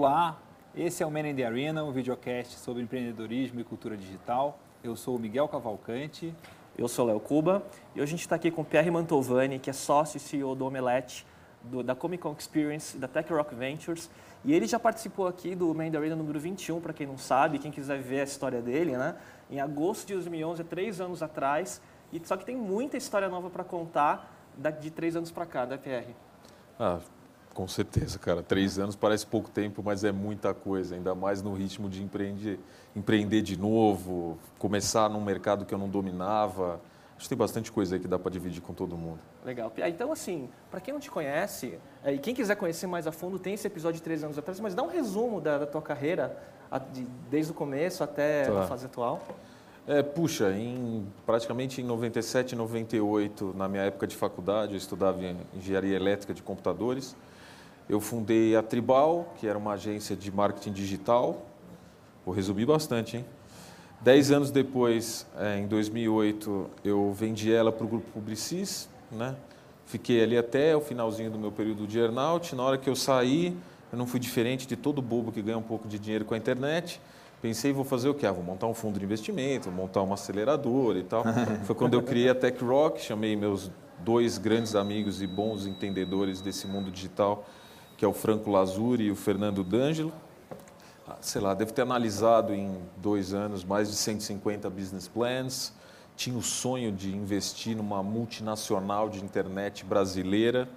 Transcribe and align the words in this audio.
Olá, 0.00 0.38
esse 0.76 1.02
é 1.02 1.06
o 1.06 1.10
Man 1.10 1.28
in 1.28 1.34
the 1.34 1.44
Arena, 1.44 1.82
um 1.82 1.90
videocast 1.90 2.56
sobre 2.60 2.80
empreendedorismo 2.80 3.58
e 3.58 3.64
cultura 3.64 3.96
digital. 3.96 4.56
Eu 4.80 4.94
sou 4.94 5.16
o 5.16 5.18
Miguel 5.18 5.48
Cavalcante. 5.48 6.32
Eu 6.78 6.86
sou 6.86 7.04
o 7.04 7.08
Léo 7.08 7.18
Cuba 7.18 7.64
e 7.96 8.00
hoje 8.00 8.10
a 8.10 8.16
gente 8.16 8.20
está 8.20 8.36
aqui 8.36 8.48
com 8.48 8.62
o 8.62 8.64
Pierre 8.64 8.92
Mantovani, 8.92 9.58
que 9.58 9.68
é 9.68 9.72
sócio 9.72 10.16
e 10.16 10.20
CEO 10.20 10.54
do 10.54 10.64
Omelete, 10.64 11.26
do, 11.64 11.82
da 11.82 11.96
Comic 11.96 12.22
Con 12.22 12.32
Experience, 12.38 12.96
da 12.96 13.08
Tech 13.08 13.28
Rock 13.32 13.56
Ventures. 13.56 14.08
E 14.44 14.54
ele 14.54 14.68
já 14.68 14.78
participou 14.78 15.26
aqui 15.26 15.56
do 15.56 15.74
Man 15.74 15.88
in 15.88 15.90
the 15.90 15.98
Arena 15.98 16.14
número 16.14 16.38
21, 16.38 16.80
para 16.80 16.92
quem 16.92 17.04
não 17.04 17.18
sabe, 17.18 17.58
quem 17.58 17.72
quiser 17.72 18.00
ver 18.00 18.20
a 18.20 18.24
história 18.24 18.62
dele, 18.62 18.96
né? 18.96 19.16
Em 19.50 19.60
agosto 19.60 20.06
de 20.06 20.14
2011, 20.14 20.62
três 20.62 21.00
anos 21.00 21.24
atrás. 21.24 21.82
E 22.12 22.22
só 22.24 22.36
que 22.36 22.46
tem 22.46 22.56
muita 22.56 22.96
história 22.96 23.28
nova 23.28 23.50
para 23.50 23.64
contar 23.64 24.32
de 24.80 24.92
três 24.92 25.16
anos 25.16 25.32
para 25.32 25.44
cá, 25.44 25.66
né, 25.66 25.76
Pierre? 25.76 26.14
Ah, 26.78 27.00
com 27.58 27.66
certeza, 27.66 28.20
cara. 28.20 28.40
Três 28.40 28.78
anos 28.78 28.94
parece 28.94 29.26
pouco 29.26 29.50
tempo, 29.50 29.82
mas 29.84 30.04
é 30.04 30.12
muita 30.12 30.54
coisa, 30.54 30.94
ainda 30.94 31.12
mais 31.12 31.42
no 31.42 31.52
ritmo 31.52 31.88
de 31.88 32.00
empreender, 32.00 32.60
empreender 32.94 33.42
de 33.42 33.58
novo, 33.58 34.38
começar 34.60 35.10
num 35.10 35.20
mercado 35.20 35.66
que 35.66 35.74
eu 35.74 35.78
não 35.78 35.88
dominava. 35.88 36.80
Acho 37.16 37.24
que 37.24 37.30
tem 37.30 37.36
bastante 37.36 37.72
coisa 37.72 37.96
aí 37.96 38.00
que 38.00 38.06
dá 38.06 38.16
para 38.16 38.30
dividir 38.30 38.62
com 38.62 38.72
todo 38.72 38.96
mundo. 38.96 39.18
Legal. 39.44 39.72
Então, 39.88 40.12
assim, 40.12 40.48
para 40.70 40.80
quem 40.80 40.94
não 40.94 41.00
te 41.00 41.10
conhece, 41.10 41.80
é, 42.04 42.12
e 42.12 42.18
quem 42.20 42.32
quiser 42.32 42.54
conhecer 42.54 42.86
mais 42.86 43.08
a 43.08 43.10
fundo, 43.10 43.40
tem 43.40 43.54
esse 43.54 43.66
episódio 43.66 43.96
de 43.96 44.04
três 44.04 44.22
anos 44.22 44.38
atrás, 44.38 44.60
mas 44.60 44.72
dá 44.72 44.84
um 44.84 44.88
resumo 44.88 45.40
da, 45.40 45.58
da 45.58 45.66
tua 45.66 45.82
carreira, 45.82 46.40
desde 47.28 47.50
o 47.50 47.54
começo 47.56 48.04
até 48.04 48.44
tá. 48.44 48.60
a 48.60 48.66
fase 48.68 48.86
atual. 48.86 49.20
É, 49.84 50.00
puxa, 50.00 50.52
em, 50.52 51.04
praticamente 51.26 51.80
em 51.80 51.84
97, 51.84 52.54
98, 52.54 53.52
na 53.56 53.66
minha 53.68 53.82
época 53.82 54.06
de 54.06 54.14
faculdade, 54.14 54.74
eu 54.74 54.78
estudava 54.78 55.18
engenharia 55.52 55.96
elétrica 55.96 56.32
de 56.32 56.40
computadores. 56.40 57.16
Eu 57.88 58.00
fundei 58.00 58.54
a 58.54 58.62
Tribal, 58.62 59.32
que 59.36 59.46
era 59.46 59.56
uma 59.56 59.72
agência 59.72 60.14
de 60.14 60.30
marketing 60.30 60.72
digital. 60.72 61.42
Vou 62.24 62.34
resumir 62.34 62.66
bastante, 62.66 63.16
hein? 63.16 63.24
Dez 64.02 64.30
anos 64.30 64.50
depois, 64.50 65.26
é, 65.38 65.58
em 65.58 65.66
2008, 65.66 66.70
eu 66.84 67.10
vendi 67.14 67.50
ela 67.50 67.72
para 67.72 67.86
o 67.86 67.88
grupo 67.88 68.06
Publicis, 68.12 68.90
né? 69.10 69.34
Fiquei 69.86 70.22
ali 70.22 70.36
até 70.36 70.76
o 70.76 70.82
finalzinho 70.82 71.30
do 71.30 71.38
meu 71.38 71.50
período 71.50 71.86
de 71.86 71.98
earnout. 71.98 72.54
Na 72.54 72.62
hora 72.62 72.76
que 72.76 72.90
eu 72.90 72.94
saí, 72.94 73.56
eu 73.90 73.96
não 73.96 74.06
fui 74.06 74.20
diferente 74.20 74.66
de 74.66 74.76
todo 74.76 75.00
bobo 75.00 75.32
que 75.32 75.40
ganha 75.40 75.56
um 75.56 75.62
pouco 75.62 75.88
de 75.88 75.98
dinheiro 75.98 76.26
com 76.26 76.34
a 76.34 76.36
internet. 76.36 77.00
Pensei, 77.40 77.72
vou 77.72 77.84
fazer 77.84 78.10
o 78.10 78.14
quê? 78.14 78.26
Ah, 78.26 78.32
vou 78.32 78.44
montar 78.44 78.66
um 78.66 78.74
fundo 78.74 78.98
de 78.98 79.04
investimento, 79.06 79.70
montar 79.70 80.02
uma 80.02 80.14
aceleradora 80.14 80.98
e 80.98 81.04
tal. 81.04 81.24
Foi 81.64 81.74
quando 81.74 81.94
eu 81.94 82.02
criei 82.02 82.28
a 82.28 82.34
Tech 82.34 82.62
Rock, 82.62 83.00
chamei 83.00 83.34
meus 83.34 83.70
dois 84.04 84.36
grandes 84.36 84.74
amigos 84.74 85.22
e 85.22 85.26
bons 85.26 85.66
entendedores 85.66 86.42
desse 86.42 86.66
mundo 86.66 86.90
digital 86.90 87.46
que 87.98 88.04
é 88.04 88.08
o 88.08 88.12
Franco 88.12 88.48
Lazuri 88.48 89.06
e 89.06 89.10
o 89.10 89.16
Fernando 89.16 89.64
D'Angelo. 89.64 90.12
Ah, 91.06 91.16
sei 91.20 91.40
lá, 91.40 91.52
deve 91.52 91.72
ter 91.72 91.82
analisado 91.82 92.54
em 92.54 92.80
dois 92.96 93.34
anos 93.34 93.64
mais 93.64 93.90
de 93.90 93.96
150 93.96 94.70
business 94.70 95.08
plans. 95.08 95.74
Tinha 96.16 96.38
o 96.38 96.42
sonho 96.42 96.92
de 96.92 97.14
investir 97.14 97.76
numa 97.76 98.00
multinacional 98.00 99.08
de 99.08 99.22
internet 99.22 99.84
brasileira 99.84 100.68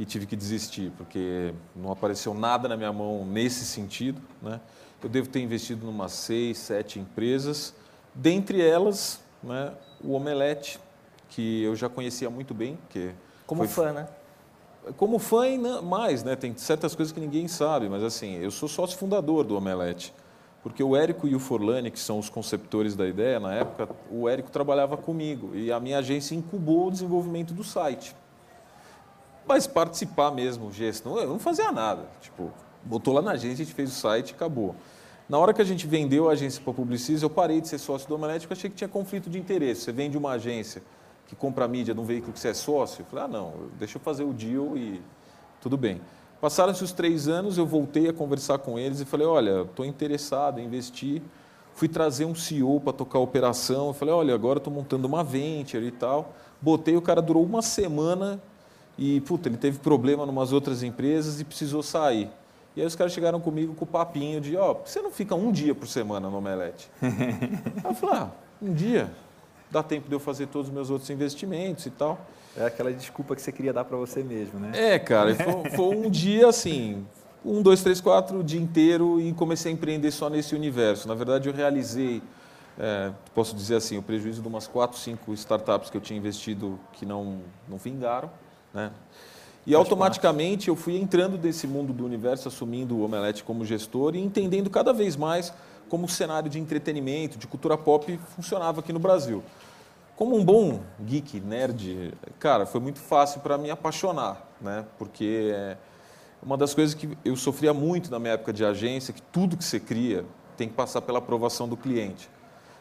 e 0.00 0.04
tive 0.04 0.26
que 0.26 0.34
desistir, 0.34 0.90
porque 0.98 1.54
não 1.76 1.92
apareceu 1.92 2.34
nada 2.34 2.68
na 2.68 2.76
minha 2.76 2.92
mão 2.92 3.24
nesse 3.24 3.64
sentido. 3.64 4.20
Né? 4.42 4.60
Eu 5.00 5.08
devo 5.08 5.28
ter 5.28 5.40
investido 5.40 5.86
em 5.86 5.88
umas 5.88 6.10
seis, 6.10 6.58
sete 6.58 6.98
empresas, 6.98 7.72
dentre 8.12 8.60
elas 8.60 9.20
né, 9.40 9.72
o 10.02 10.14
Omelete, 10.14 10.80
que 11.28 11.62
eu 11.62 11.76
já 11.76 11.88
conhecia 11.88 12.28
muito 12.28 12.52
bem. 12.52 12.76
Que 12.90 13.12
Como 13.46 13.60
foi... 13.60 13.68
fã, 13.68 13.92
né? 13.92 14.08
Como 14.96 15.18
fã 15.18 15.46
e 15.48 15.58
mais, 15.82 16.24
né? 16.24 16.34
Tem 16.34 16.56
certas 16.56 16.94
coisas 16.94 17.12
que 17.12 17.20
ninguém 17.20 17.46
sabe, 17.46 17.88
mas 17.88 18.02
assim, 18.02 18.36
eu 18.38 18.50
sou 18.50 18.68
sócio 18.68 18.98
fundador 18.98 19.44
do 19.44 19.56
Omelete. 19.56 20.12
Porque 20.62 20.82
o 20.82 20.96
Érico 20.96 21.26
e 21.26 21.34
o 21.34 21.40
Forlani, 21.40 21.90
que 21.90 21.98
são 21.98 22.18
os 22.18 22.28
conceptores 22.28 22.94
da 22.94 23.06
ideia, 23.06 23.40
na 23.40 23.52
época, 23.52 23.88
o 24.10 24.28
Érico 24.28 24.50
trabalhava 24.50 24.96
comigo 24.96 25.54
e 25.54 25.72
a 25.72 25.80
minha 25.80 25.98
agência 25.98 26.36
incubou 26.36 26.86
o 26.86 26.90
desenvolvimento 26.90 27.52
do 27.52 27.64
site. 27.64 28.14
Mas 29.44 29.66
participar 29.66 30.30
mesmo, 30.30 30.72
gesto, 30.72 31.18
eu 31.18 31.28
não 31.28 31.38
fazia 31.40 31.72
nada. 31.72 32.06
Tipo, 32.20 32.52
botou 32.84 33.12
lá 33.12 33.20
na 33.20 33.32
agência, 33.32 33.62
a 33.62 33.66
gente 33.66 33.74
fez 33.74 33.90
o 33.90 33.94
site 33.94 34.30
e 34.30 34.34
acabou. 34.34 34.76
Na 35.28 35.36
hora 35.36 35.52
que 35.52 35.60
a 35.60 35.64
gente 35.64 35.84
vendeu 35.84 36.28
a 36.28 36.32
agência 36.32 36.62
para 36.62 36.72
Publicis, 36.72 37.22
eu 37.22 37.30
parei 37.30 37.60
de 37.60 37.66
ser 37.66 37.78
sócio 37.78 38.06
do 38.08 38.14
Omelete 38.14 38.46
porque 38.46 38.58
achei 38.58 38.70
que 38.70 38.76
tinha 38.76 38.88
conflito 38.88 39.28
de 39.28 39.38
interesse. 39.38 39.82
Você 39.82 39.92
vende 39.92 40.16
uma 40.16 40.32
agência 40.32 40.82
que 41.32 41.36
compra 41.36 41.64
a 41.64 41.68
mídia 41.68 41.94
de 41.94 42.00
um 42.00 42.04
veículo 42.04 42.30
que 42.30 42.38
você 42.38 42.48
é 42.48 42.54
sócio? 42.54 43.00
Eu 43.00 43.06
falei, 43.06 43.24
ah, 43.24 43.28
não, 43.28 43.54
deixa 43.78 43.96
eu 43.96 44.02
fazer 44.02 44.22
o 44.22 44.34
deal 44.34 44.76
e 44.76 45.00
tudo 45.62 45.78
bem. 45.78 45.98
Passaram-se 46.42 46.84
os 46.84 46.92
três 46.92 47.26
anos, 47.26 47.56
eu 47.56 47.64
voltei 47.64 48.06
a 48.06 48.12
conversar 48.12 48.58
com 48.58 48.78
eles 48.78 49.00
e 49.00 49.06
falei, 49.06 49.26
olha, 49.26 49.62
estou 49.62 49.86
interessado 49.86 50.60
em 50.60 50.66
investir. 50.66 51.22
Fui 51.74 51.88
trazer 51.88 52.26
um 52.26 52.34
CEO 52.34 52.78
para 52.80 52.92
tocar 52.92 53.18
a 53.18 53.22
operação. 53.22 53.86
Eu 53.86 53.94
falei, 53.94 54.12
olha, 54.12 54.34
agora 54.34 54.58
estou 54.58 54.70
montando 54.70 55.08
uma 55.08 55.24
venture 55.24 55.86
e 55.86 55.90
tal. 55.90 56.34
Botei, 56.60 56.98
o 56.98 57.02
cara 57.02 57.22
durou 57.22 57.42
uma 57.42 57.62
semana 57.62 58.38
e, 58.98 59.22
puta, 59.22 59.48
ele 59.48 59.56
teve 59.56 59.78
problema 59.78 60.26
em 60.26 60.28
umas 60.28 60.52
outras 60.52 60.82
empresas 60.82 61.40
e 61.40 61.44
precisou 61.44 61.82
sair. 61.82 62.28
E 62.76 62.82
aí 62.82 62.86
os 62.86 62.94
caras 62.94 63.14
chegaram 63.14 63.40
comigo 63.40 63.74
com 63.74 63.86
o 63.86 63.88
papinho 63.88 64.38
de, 64.38 64.54
ó, 64.54 64.72
oh, 64.72 64.86
você 64.86 65.00
não 65.00 65.10
fica 65.10 65.34
um 65.34 65.50
dia 65.50 65.74
por 65.74 65.88
semana 65.88 66.28
no 66.28 66.36
Omelete? 66.36 66.90
eu 67.82 67.94
falei, 67.94 68.16
ah, 68.16 68.30
um 68.60 68.74
dia? 68.74 69.10
Dá 69.72 69.82
tempo 69.82 70.06
de 70.06 70.14
eu 70.14 70.20
fazer 70.20 70.46
todos 70.48 70.68
os 70.68 70.74
meus 70.74 70.90
outros 70.90 71.08
investimentos 71.08 71.86
e 71.86 71.90
tal. 71.90 72.20
É 72.54 72.66
aquela 72.66 72.92
desculpa 72.92 73.34
que 73.34 73.40
você 73.40 73.50
queria 73.50 73.72
dar 73.72 73.84
para 73.84 73.96
você 73.96 74.22
mesmo, 74.22 74.60
né? 74.60 74.70
É, 74.74 74.98
cara, 74.98 75.34
foi, 75.34 75.70
foi, 75.70 75.96
um 75.96 76.10
dia 76.10 76.46
assim, 76.46 77.06
um, 77.42 77.62
dois, 77.62 77.82
três, 77.82 77.98
quatro, 77.98 78.40
o 78.40 78.44
dia 78.44 78.60
inteiro 78.60 79.18
e 79.18 79.32
comecei 79.32 79.72
a 79.72 79.74
empreender 79.74 80.10
só 80.10 80.28
nesse 80.28 80.54
universo. 80.54 81.08
Na 81.08 81.14
verdade, 81.14 81.48
eu 81.48 81.54
realizei, 81.54 82.22
é, 82.78 83.10
posso 83.34 83.56
dizer 83.56 83.76
assim, 83.76 83.96
o 83.96 84.02
prejuízo 84.02 84.42
de 84.42 84.46
umas 84.46 84.66
quatro, 84.66 84.98
cinco 84.98 85.32
startups 85.32 85.88
que 85.88 85.96
eu 85.96 86.00
tinha 86.02 86.18
investido 86.18 86.78
que 86.92 87.06
não, 87.06 87.38
não 87.66 87.78
vingaram, 87.78 88.30
né? 88.74 88.92
E 89.64 89.74
automaticamente 89.76 90.68
eu 90.68 90.74
fui 90.74 90.96
entrando 90.96 91.38
desse 91.38 91.68
mundo 91.68 91.92
do 91.92 92.04
universo, 92.04 92.48
assumindo 92.48 92.96
o 92.96 93.04
Omelete 93.04 93.44
como 93.44 93.64
gestor 93.64 94.16
e 94.16 94.18
entendendo 94.18 94.68
cada 94.68 94.92
vez 94.92 95.16
mais 95.16 95.54
como 95.88 96.06
o 96.06 96.08
cenário 96.08 96.48
de 96.48 96.58
entretenimento, 96.58 97.38
de 97.38 97.46
cultura 97.46 97.76
pop 97.76 98.18
funcionava 98.34 98.80
aqui 98.80 98.92
no 98.92 98.98
Brasil. 98.98 99.42
Como 100.16 100.36
um 100.36 100.44
bom 100.44 100.80
geek, 101.00 101.40
nerd, 101.40 102.14
cara, 102.38 102.66
foi 102.66 102.80
muito 102.80 102.98
fácil 102.98 103.40
para 103.40 103.56
me 103.58 103.70
apaixonar, 103.70 104.46
né? 104.60 104.84
Porque 104.98 105.52
é 105.54 105.76
uma 106.42 106.56
das 106.56 106.74
coisas 106.74 106.94
que 106.94 107.16
eu 107.24 107.36
sofria 107.36 107.72
muito 107.72 108.10
na 108.10 108.18
minha 108.18 108.34
época 108.34 108.52
de 108.52 108.64
agência, 108.64 109.14
que 109.14 109.22
tudo 109.22 109.56
que 109.56 109.64
você 109.64 109.80
cria 109.80 110.24
tem 110.56 110.68
que 110.68 110.74
passar 110.74 111.00
pela 111.00 111.18
aprovação 111.18 111.68
do 111.68 111.76
cliente. 111.76 112.28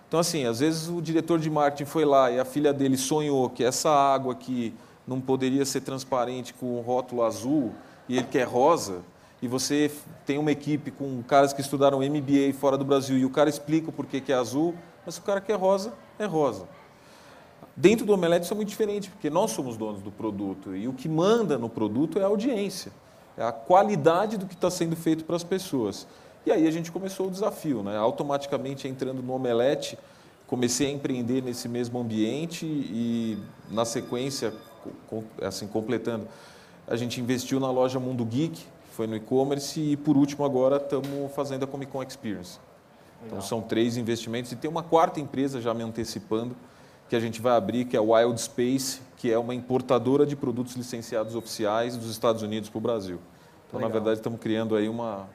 Então, 0.08 0.20
assim, 0.20 0.46
às 0.46 0.60
vezes 0.60 0.90
o 0.90 1.02
diretor 1.02 1.40
de 1.40 1.50
marketing 1.50 1.90
foi 1.90 2.04
lá 2.04 2.30
e 2.30 2.40
a 2.40 2.44
filha 2.44 2.74
dele 2.74 2.98
sonhou 2.98 3.50
que 3.50 3.64
essa 3.64 3.90
água 3.90 4.34
aqui 4.34 4.74
não 5.08 5.22
poderia 5.22 5.64
ser 5.64 5.82
transparente 5.82 6.54
com 6.54 6.78
o 6.78 6.82
rótulo 6.82 7.24
azul 7.24 7.74
e 8.10 8.18
ele 8.18 8.28
quer 8.28 8.44
rosa, 8.44 9.00
e 9.42 9.48
você 9.48 9.92
tem 10.26 10.38
uma 10.38 10.52
equipe 10.52 10.92
com 10.92 11.24
caras 11.24 11.52
que 11.52 11.62
estudaram 11.62 12.00
MBA 12.00 12.54
fora 12.60 12.78
do 12.78 12.86
Brasil 12.86 13.18
e 13.18 13.26
o 13.26 13.30
cara 13.30 13.50
explica 13.50 13.90
o 13.90 13.92
porquê 13.92 14.22
que 14.22 14.32
é 14.32 14.36
azul, 14.36 14.76
mas 15.06 15.16
se 15.16 15.22
o 15.22 15.24
cara 15.24 15.42
quer 15.42 15.58
rosa, 15.58 15.94
é 16.20 16.26
rosa. 16.26 16.68
Dentro 17.76 18.06
do 18.06 18.14
Omelete 18.14 18.44
isso 18.44 18.54
é 18.54 18.56
muito 18.56 18.70
diferente, 18.70 19.10
porque 19.10 19.30
nós 19.30 19.52
somos 19.52 19.78
donos 19.78 20.02
do 20.02 20.12
produto 20.12 20.76
e 20.76 20.88
o 20.88 20.94
que 20.94 21.10
manda 21.10 21.58
no 21.58 21.68
produto 21.68 22.20
é 22.20 22.24
a 22.24 22.28
audiência, 22.28 22.92
é 23.36 23.44
a 23.44 23.52
qualidade 23.52 24.38
do 24.38 24.46
que 24.46 24.54
está 24.54 24.70
sendo 24.70 24.96
feito 24.96 25.24
para 25.24 25.36
as 25.36 25.44
pessoas. 25.44 26.06
E 26.46 26.52
aí 26.52 26.68
a 26.68 26.72
gente 26.72 26.92
começou 26.92 27.28
o 27.28 27.32
desafio, 27.32 27.82
né? 27.82 27.98
automaticamente 27.98 28.88
entrando 28.88 29.24
no 29.24 29.34
Omelete, 29.34 29.98
comecei 30.46 30.88
a 30.88 30.92
empreender 30.92 31.42
nesse 31.42 31.68
mesmo 31.70 32.00
ambiente 32.00 32.66
e 32.66 33.38
na 33.70 33.86
sequência, 33.86 34.54
assim 35.42 35.66
completando, 35.66 36.28
a 36.88 36.96
gente 36.96 37.22
investiu 37.22 37.60
na 37.60 37.72
loja 37.72 38.00
Mundo 38.00 38.26
Geek, 38.26 38.66
foi 39.02 39.08
no 39.08 39.16
e-commerce 39.16 39.80
e 39.80 39.98
por 39.98 40.16
último 40.16 40.46
agora 40.46 40.78
estamos 40.78 41.32
fazendo 41.34 41.64
a 41.64 41.68
Comic 41.68 41.92
Con 41.92 42.04
Experience. 42.04 42.60
Então, 43.16 43.24
Legal. 43.24 43.38
Então 43.38 43.42
são 43.42 43.60
três 43.60 43.98
investimentos 43.98 44.52
e 44.52 44.56
tem 44.56 44.70
uma 44.70 44.84
quarta 44.84 45.20
empresa 45.20 45.60
já 45.60 45.74
me 45.74 45.82
antecipando 45.82 46.56
que 47.10 47.16
a 47.16 47.20
gente 47.20 47.42
vai 47.42 47.58
abrir, 47.58 47.86
que 47.86 47.98
é 47.98 48.00
a 48.00 48.04
Wild 48.04 48.40
Space, 48.40 49.02
que 49.18 49.32
é 49.32 49.40
uma 49.40 49.56
importadora 49.56 50.24
de 50.24 50.36
produtos 50.36 50.76
licenciados 50.76 51.34
oficiais 51.34 51.98
dos 51.98 52.12
Estados 52.12 52.44
Unidos 52.44 52.70
para 52.70 52.78
o 52.78 52.82
Brasil. 52.82 53.20
Então, 53.68 53.80
Legal. 53.80 53.90
na 53.90 53.94
verdade, 53.94 54.20
estamos 54.20 54.40
criando 54.40 54.76
aí 54.76 54.88
uma 54.88 55.28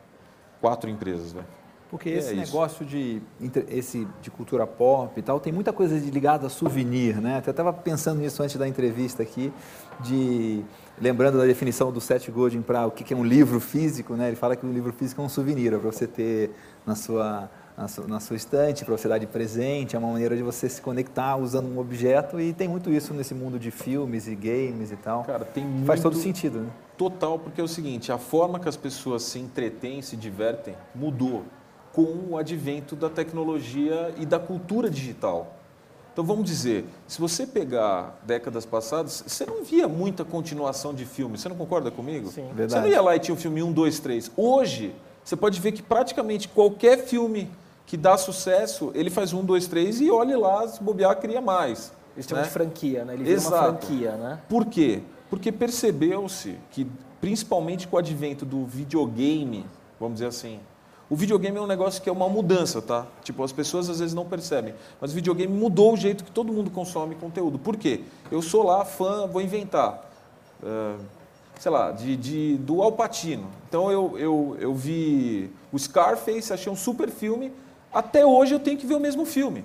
quatro 0.61 0.89
empresas, 0.89 1.33
né? 1.33 1.43
Porque 1.91 2.09
esse 2.09 2.35
é 2.35 2.37
negócio 2.37 2.87
de, 2.87 3.21
esse, 3.69 4.07
de 4.23 4.31
cultura 4.31 4.67
pop 4.67 5.13
e 5.19 5.23
tal, 5.23 5.41
tem 5.41 5.53
muita 5.53 5.73
coisa 5.73 5.97
ligada 5.97 6.47
a 6.47 6.51
souvenir, 6.51 7.21
né? 7.21 7.43
Eu 7.45 7.51
estava 7.51 7.73
pensando 7.73 8.21
nisso 8.21 8.43
antes 8.43 8.57
da 8.57 8.67
entrevista 8.67 9.23
aqui, 9.23 9.53
de 10.01 10.65
lembrando 11.01 11.39
da 11.39 11.45
definição 11.45 11.93
do 11.93 12.01
Seth 12.01 12.31
Godin 12.31 12.63
para 12.63 12.87
o 12.87 12.91
que 12.91 13.13
é 13.13 13.17
um 13.17 13.25
livro 13.25 13.61
físico, 13.61 14.15
né? 14.15 14.29
Ele 14.29 14.37
fala 14.37 14.57
que 14.57 14.65
o 14.65 14.73
livro 14.73 14.93
físico 14.93 15.21
é 15.21 15.25
um 15.25 15.29
souvenir, 15.29 15.73
é 15.73 15.79
para 15.79 15.91
você 15.91 16.07
ter 16.07 16.51
na 16.85 16.95
sua 16.95 17.51
na 17.77 17.89
sua, 17.89 18.07
na 18.07 18.21
sua 18.21 18.37
estante 18.37 18.85
para 18.85 18.97
você 18.97 19.07
dar 19.07 19.19
de 19.19 19.27
presente, 19.27 19.95
é 19.95 19.99
uma 19.99 20.11
maneira 20.11 20.35
de 20.35 20.43
você 20.43 20.69
se 20.69 20.81
conectar 20.81 21.37
usando 21.37 21.67
um 21.67 21.79
objeto 21.79 22.41
e 22.41 22.53
tem 22.53 22.67
muito 22.67 22.91
isso 22.91 23.13
nesse 23.13 23.35
mundo 23.35 23.59
de 23.59 23.71
filmes 23.71 24.27
e 24.27 24.35
games 24.35 24.91
e 24.91 24.97
tal. 24.97 25.25
Cara, 25.25 25.45
tem 25.45 25.65
muito... 25.65 25.87
Faz 25.87 26.01
todo 26.01 26.17
sentido, 26.17 26.61
né? 26.61 26.71
Total, 26.97 27.39
porque 27.39 27.61
é 27.61 27.65
o 27.65 27.69
seguinte, 27.69 28.11
a 28.11 28.17
forma 28.17 28.59
que 28.59 28.69
as 28.69 28.77
pessoas 28.77 29.23
se 29.25 29.39
entretêm, 29.39 30.01
se 30.01 30.17
divertem, 30.17 30.75
mudou 30.95 31.45
com 31.93 32.31
o 32.31 32.39
advento 32.39 32.97
da 32.97 33.11
tecnologia 33.11 34.15
e 34.19 34.25
da 34.25 34.39
cultura 34.39 34.89
digital. 34.89 35.56
Então 36.17 36.25
vamos 36.25 36.47
dizer, 36.47 36.87
se 37.07 37.21
você 37.21 37.47
pegar 37.47 38.19
décadas 38.23 38.65
passadas, 38.65 39.23
você 39.27 39.45
não 39.45 39.63
via 39.63 39.87
muita 39.87 40.25
continuação 40.25 40.95
de 40.95 41.05
filmes, 41.05 41.43
você 41.43 41.49
não 41.51 41.57
concorda 41.57 41.91
comigo? 41.91 42.31
Sim. 42.31 42.47
Verdade. 42.55 42.73
Você 42.73 42.81
não 42.81 42.89
ia 42.89 43.03
lá 43.03 43.15
e 43.15 43.19
tinha 43.19 43.35
o 43.35 43.37
filme 43.37 43.63
1, 43.63 43.71
2, 43.71 44.01
3. 44.01 44.31
Hoje, 44.35 44.95
você 45.23 45.37
pode 45.37 45.61
ver 45.61 45.73
que 45.73 45.83
praticamente 45.83 46.49
qualquer 46.49 47.05
filme 47.05 47.51
que 47.85 47.99
dá 47.99 48.17
sucesso, 48.17 48.91
ele 48.95 49.11
faz 49.11 49.35
um, 49.35 49.45
dois, 49.45 49.67
três 49.67 50.01
e 50.01 50.11
olhe 50.11 50.35
lá, 50.35 50.67
se 50.67 50.83
bobear, 50.83 51.21
cria 51.21 51.43
mais. 51.43 51.93
Eles 52.17 52.27
chamam 52.27 52.41
né? 52.41 52.49
de 52.49 52.53
franquia, 52.55 53.05
né? 53.05 53.13
Ele 53.13 53.25
vira 53.25 53.41
uma 53.43 53.51
franquia, 53.51 54.13
né? 54.17 54.41
Por 54.49 54.65
quê? 54.65 55.03
Porque 55.29 55.53
percebeu-se 55.53 56.57
que, 56.71 56.87
principalmente 57.21 57.87
com 57.87 57.97
o 57.97 57.99
advento 57.99 58.47
do 58.47 58.65
videogame, 58.65 59.67
vamos 60.01 60.15
dizer 60.15 60.29
assim, 60.29 60.61
o 61.09 61.15
videogame 61.15 61.57
é 61.57 61.61
um 61.61 61.67
negócio 61.67 62.03
que 62.03 62.09
é 62.09 62.13
uma 62.13 62.29
mudança, 62.29 62.83
tá? 62.83 63.07
Tipo, 63.23 63.45
as 63.45 63.53
pessoas 63.53 63.89
às 63.89 64.01
vezes 64.01 64.13
não 64.15 64.27
percebem, 64.27 64.75
mas 65.01 65.13
o 65.13 65.15
videogame 65.15 65.53
mudou 65.53 65.95
o 65.95 65.97
jeito 65.97 66.25
que 66.25 66.33
todo 66.33 66.53
mundo 66.53 66.71
consome 66.71 67.15
conteúdo. 67.15 67.59
Por 67.59 67.77
quê? 67.77 68.01
Eu 68.31 68.43
sou 68.43 68.65
lá 68.65 68.85
fã, 68.85 69.27
vou 69.27 69.41
inventar, 69.41 70.11
ah, 70.65 70.97
sei 71.61 71.71
lá, 71.71 71.93
de, 71.93 72.17
de, 72.17 72.57
do 72.59 72.83
Alpatino. 72.83 73.47
Então 73.69 73.91
eu, 73.91 74.19
eu, 74.19 74.57
eu 74.59 74.75
vi 74.75 75.51
o 75.73 75.79
Scarface, 75.79 76.53
achei 76.53 76.73
um 76.73 76.77
super 76.77 77.09
filme, 77.09 77.53
até 77.93 78.27
hoje 78.27 78.55
eu 78.55 78.59
tenho 78.59 78.77
que 78.77 78.87
ver 78.87 78.95
o 78.95 79.01
mesmo 79.01 79.25
filme. 79.25 79.65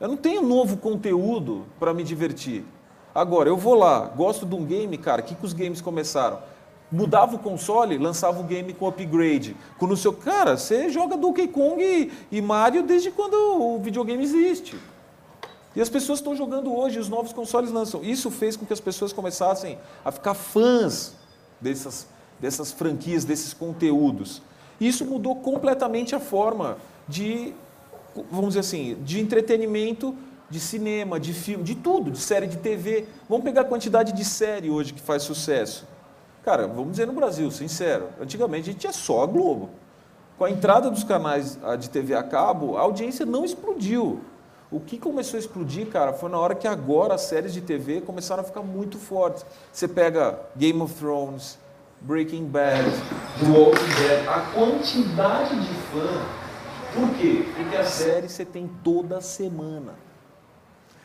Eu 0.00 0.06
não 0.06 0.16
tenho 0.16 0.40
novo 0.40 0.76
conteúdo 0.76 1.66
para 1.80 1.92
me 1.92 2.04
divertir. 2.04 2.64
Agora, 3.12 3.48
eu 3.48 3.56
vou 3.56 3.74
lá, 3.74 4.00
gosto 4.06 4.46
de 4.46 4.54
um 4.54 4.64
game, 4.64 4.98
cara, 4.98 5.20
o 5.20 5.24
que, 5.24 5.34
que 5.34 5.44
os 5.44 5.52
games 5.52 5.80
começaram? 5.80 6.38
Mudava 6.94 7.34
o 7.34 7.38
console, 7.40 7.98
lançava 7.98 8.38
o 8.40 8.44
game 8.44 8.72
com 8.72 8.86
upgrade. 8.86 9.56
Com 9.78 9.86
o 9.86 9.96
seu. 9.96 10.12
Cara, 10.12 10.56
você 10.56 10.88
joga 10.88 11.16
Donkey 11.16 11.48
Kong 11.48 11.82
e, 11.82 12.12
e 12.30 12.40
Mario 12.40 12.84
desde 12.84 13.10
quando 13.10 13.34
o 13.34 13.80
videogame 13.80 14.22
existe. 14.22 14.78
E 15.74 15.80
as 15.80 15.88
pessoas 15.88 16.20
estão 16.20 16.36
jogando 16.36 16.72
hoje, 16.72 17.00
os 17.00 17.08
novos 17.08 17.32
consoles 17.32 17.72
lançam. 17.72 18.00
Isso 18.04 18.30
fez 18.30 18.56
com 18.56 18.64
que 18.64 18.72
as 18.72 18.78
pessoas 18.78 19.12
começassem 19.12 19.76
a 20.04 20.12
ficar 20.12 20.34
fãs 20.34 21.16
dessas, 21.60 22.06
dessas 22.38 22.70
franquias, 22.70 23.24
desses 23.24 23.52
conteúdos. 23.52 24.40
Isso 24.80 25.04
mudou 25.04 25.34
completamente 25.34 26.14
a 26.14 26.20
forma 26.20 26.78
de, 27.08 27.52
vamos 28.30 28.50
dizer 28.50 28.60
assim, 28.60 28.96
de 29.02 29.18
entretenimento, 29.18 30.14
de 30.48 30.60
cinema, 30.60 31.18
de 31.18 31.32
filme, 31.32 31.64
de 31.64 31.74
tudo, 31.74 32.12
de 32.12 32.18
série 32.18 32.46
de 32.46 32.58
TV. 32.58 33.08
Vamos 33.28 33.42
pegar 33.42 33.62
a 33.62 33.64
quantidade 33.64 34.12
de 34.12 34.24
série 34.24 34.70
hoje 34.70 34.92
que 34.92 35.00
faz 35.00 35.24
sucesso. 35.24 35.92
Cara, 36.44 36.66
vamos 36.66 36.92
dizer 36.92 37.06
no 37.06 37.14
Brasil, 37.14 37.50
sincero, 37.50 38.10
antigamente 38.20 38.68
a 38.68 38.72
gente 38.72 38.80
tinha 38.80 38.92
só 38.92 39.22
a 39.22 39.26
Globo. 39.26 39.70
Com 40.36 40.44
a 40.44 40.50
entrada 40.50 40.90
dos 40.90 41.02
canais 41.02 41.58
de 41.78 41.88
TV 41.88 42.14
a 42.14 42.22
cabo, 42.22 42.76
a 42.76 42.82
audiência 42.82 43.24
não 43.24 43.44
explodiu. 43.44 44.20
O 44.70 44.78
que 44.80 44.98
começou 44.98 45.38
a 45.38 45.40
explodir, 45.40 45.86
cara, 45.86 46.12
foi 46.12 46.28
na 46.28 46.38
hora 46.38 46.54
que 46.54 46.66
agora 46.68 47.14
as 47.14 47.22
séries 47.22 47.52
de 47.54 47.60
TV 47.60 48.00
começaram 48.00 48.42
a 48.42 48.44
ficar 48.44 48.62
muito 48.62 48.98
fortes. 48.98 49.46
Você 49.72 49.88
pega 49.88 50.38
Game 50.56 50.82
of 50.82 50.92
Thrones, 50.94 51.58
Breaking 52.00 52.44
Bad, 52.46 52.84
The 53.40 53.46
Walking 53.46 53.94
Dead, 54.02 54.28
a 54.28 54.40
quantidade 54.52 55.58
de 55.58 55.74
fã. 55.74 56.26
Por 56.92 57.08
quê? 57.16 57.46
Porque 57.56 57.76
a 57.76 57.84
série 57.84 58.28
você 58.28 58.44
tem 58.44 58.68
toda 58.82 59.20
semana. 59.20 59.94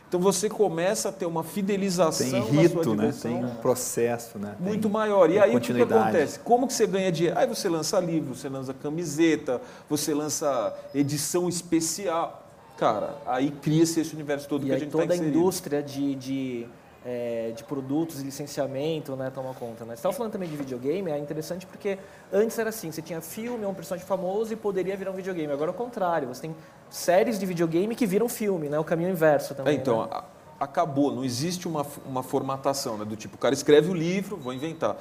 Então 0.10 0.20
você 0.20 0.50
começa 0.50 1.10
a 1.10 1.12
ter 1.12 1.28
uma 1.28 1.44
fidelização 1.44 2.28
Tem 2.32 2.42
rito, 2.42 2.96
né? 2.96 3.14
Tem 3.22 3.46
um 3.46 3.56
processo, 3.56 4.40
né? 4.40 4.56
Tem- 4.58 4.68
muito 4.68 4.90
maior. 4.90 5.30
E 5.30 5.34
tem 5.34 5.42
aí 5.44 5.56
o 5.56 5.62
que, 5.62 5.72
que 5.72 5.82
acontece? 5.84 6.40
Como 6.40 6.66
que 6.66 6.74
você 6.74 6.88
ganha 6.88 7.12
dinheiro? 7.12 7.38
Aí 7.38 7.46
você 7.46 7.70
lança 7.70 8.00
livro, 8.00 8.34
você 8.34 8.50
lança 8.50 8.74
camiseta, 8.74 9.62
você 9.88 10.12
lança 10.12 10.76
edição 10.96 11.48
especial. 11.48 12.44
Cara, 12.76 13.18
aí 13.28 13.52
cria-se 13.52 14.00
esse 14.00 14.16
universo 14.16 14.48
todo 14.50 14.64
E 14.64 14.68
que 14.68 14.72
a 14.72 14.80
gente 14.80 14.88
está 14.88 14.98
toda 15.00 15.14
a 15.14 15.16
inserido. 15.16 15.38
indústria 15.38 15.84
de, 15.84 16.16
de, 16.16 16.66
é, 17.06 17.52
de 17.56 17.64
produtos 17.66 18.20
e 18.20 18.24
licenciamento 18.24 19.16
né, 19.16 19.30
toma 19.30 19.54
conta. 19.54 19.84
Né? 19.86 19.90
Você 19.92 20.00
estava 20.00 20.16
falando 20.16 20.32
também 20.32 20.50
de 20.50 20.56
videogame, 20.56 21.12
é 21.12 21.20
interessante 21.20 21.68
porque 21.68 22.00
antes 22.34 22.58
era 22.58 22.70
assim, 22.70 22.92
você 22.92 23.02
tinha 23.02 23.22
filme, 23.22 23.64
um 23.66 23.74
personagem 23.76 24.08
famoso 24.08 24.54
e 24.54 24.56
poderia 24.56 24.98
virar 24.98 25.12
um 25.12 25.16
videogame. 25.16 25.52
Agora 25.54 25.70
é 25.70 25.74
o 25.74 25.78
contrário, 25.78 26.30
você 26.30 26.42
tem 26.42 26.56
séries 26.90 27.40
de 27.40 27.46
videogame 27.46 27.96
que 27.96 28.06
viram 28.06 28.28
filme, 28.30 28.68
né? 28.70 28.80
o 28.80 28.84
caminho 28.84 29.10
inverso 29.10 29.54
também. 29.56 29.74
É, 29.76 29.78
então, 29.78 30.02
né? 30.04 30.08
a- 30.12 30.24
acabou, 30.60 31.14
não 31.16 31.24
existe 31.24 31.68
uma, 31.68 31.86
uma 32.06 32.22
formatação, 32.24 32.98
né? 32.98 33.06
Do 33.06 33.16
tipo, 33.16 33.36
o 33.36 33.40
cara 33.40 33.54
escreve 33.54 33.90
o 33.90 33.94
livro, 33.94 34.36
vou 34.38 34.54
inventar. 34.54 34.98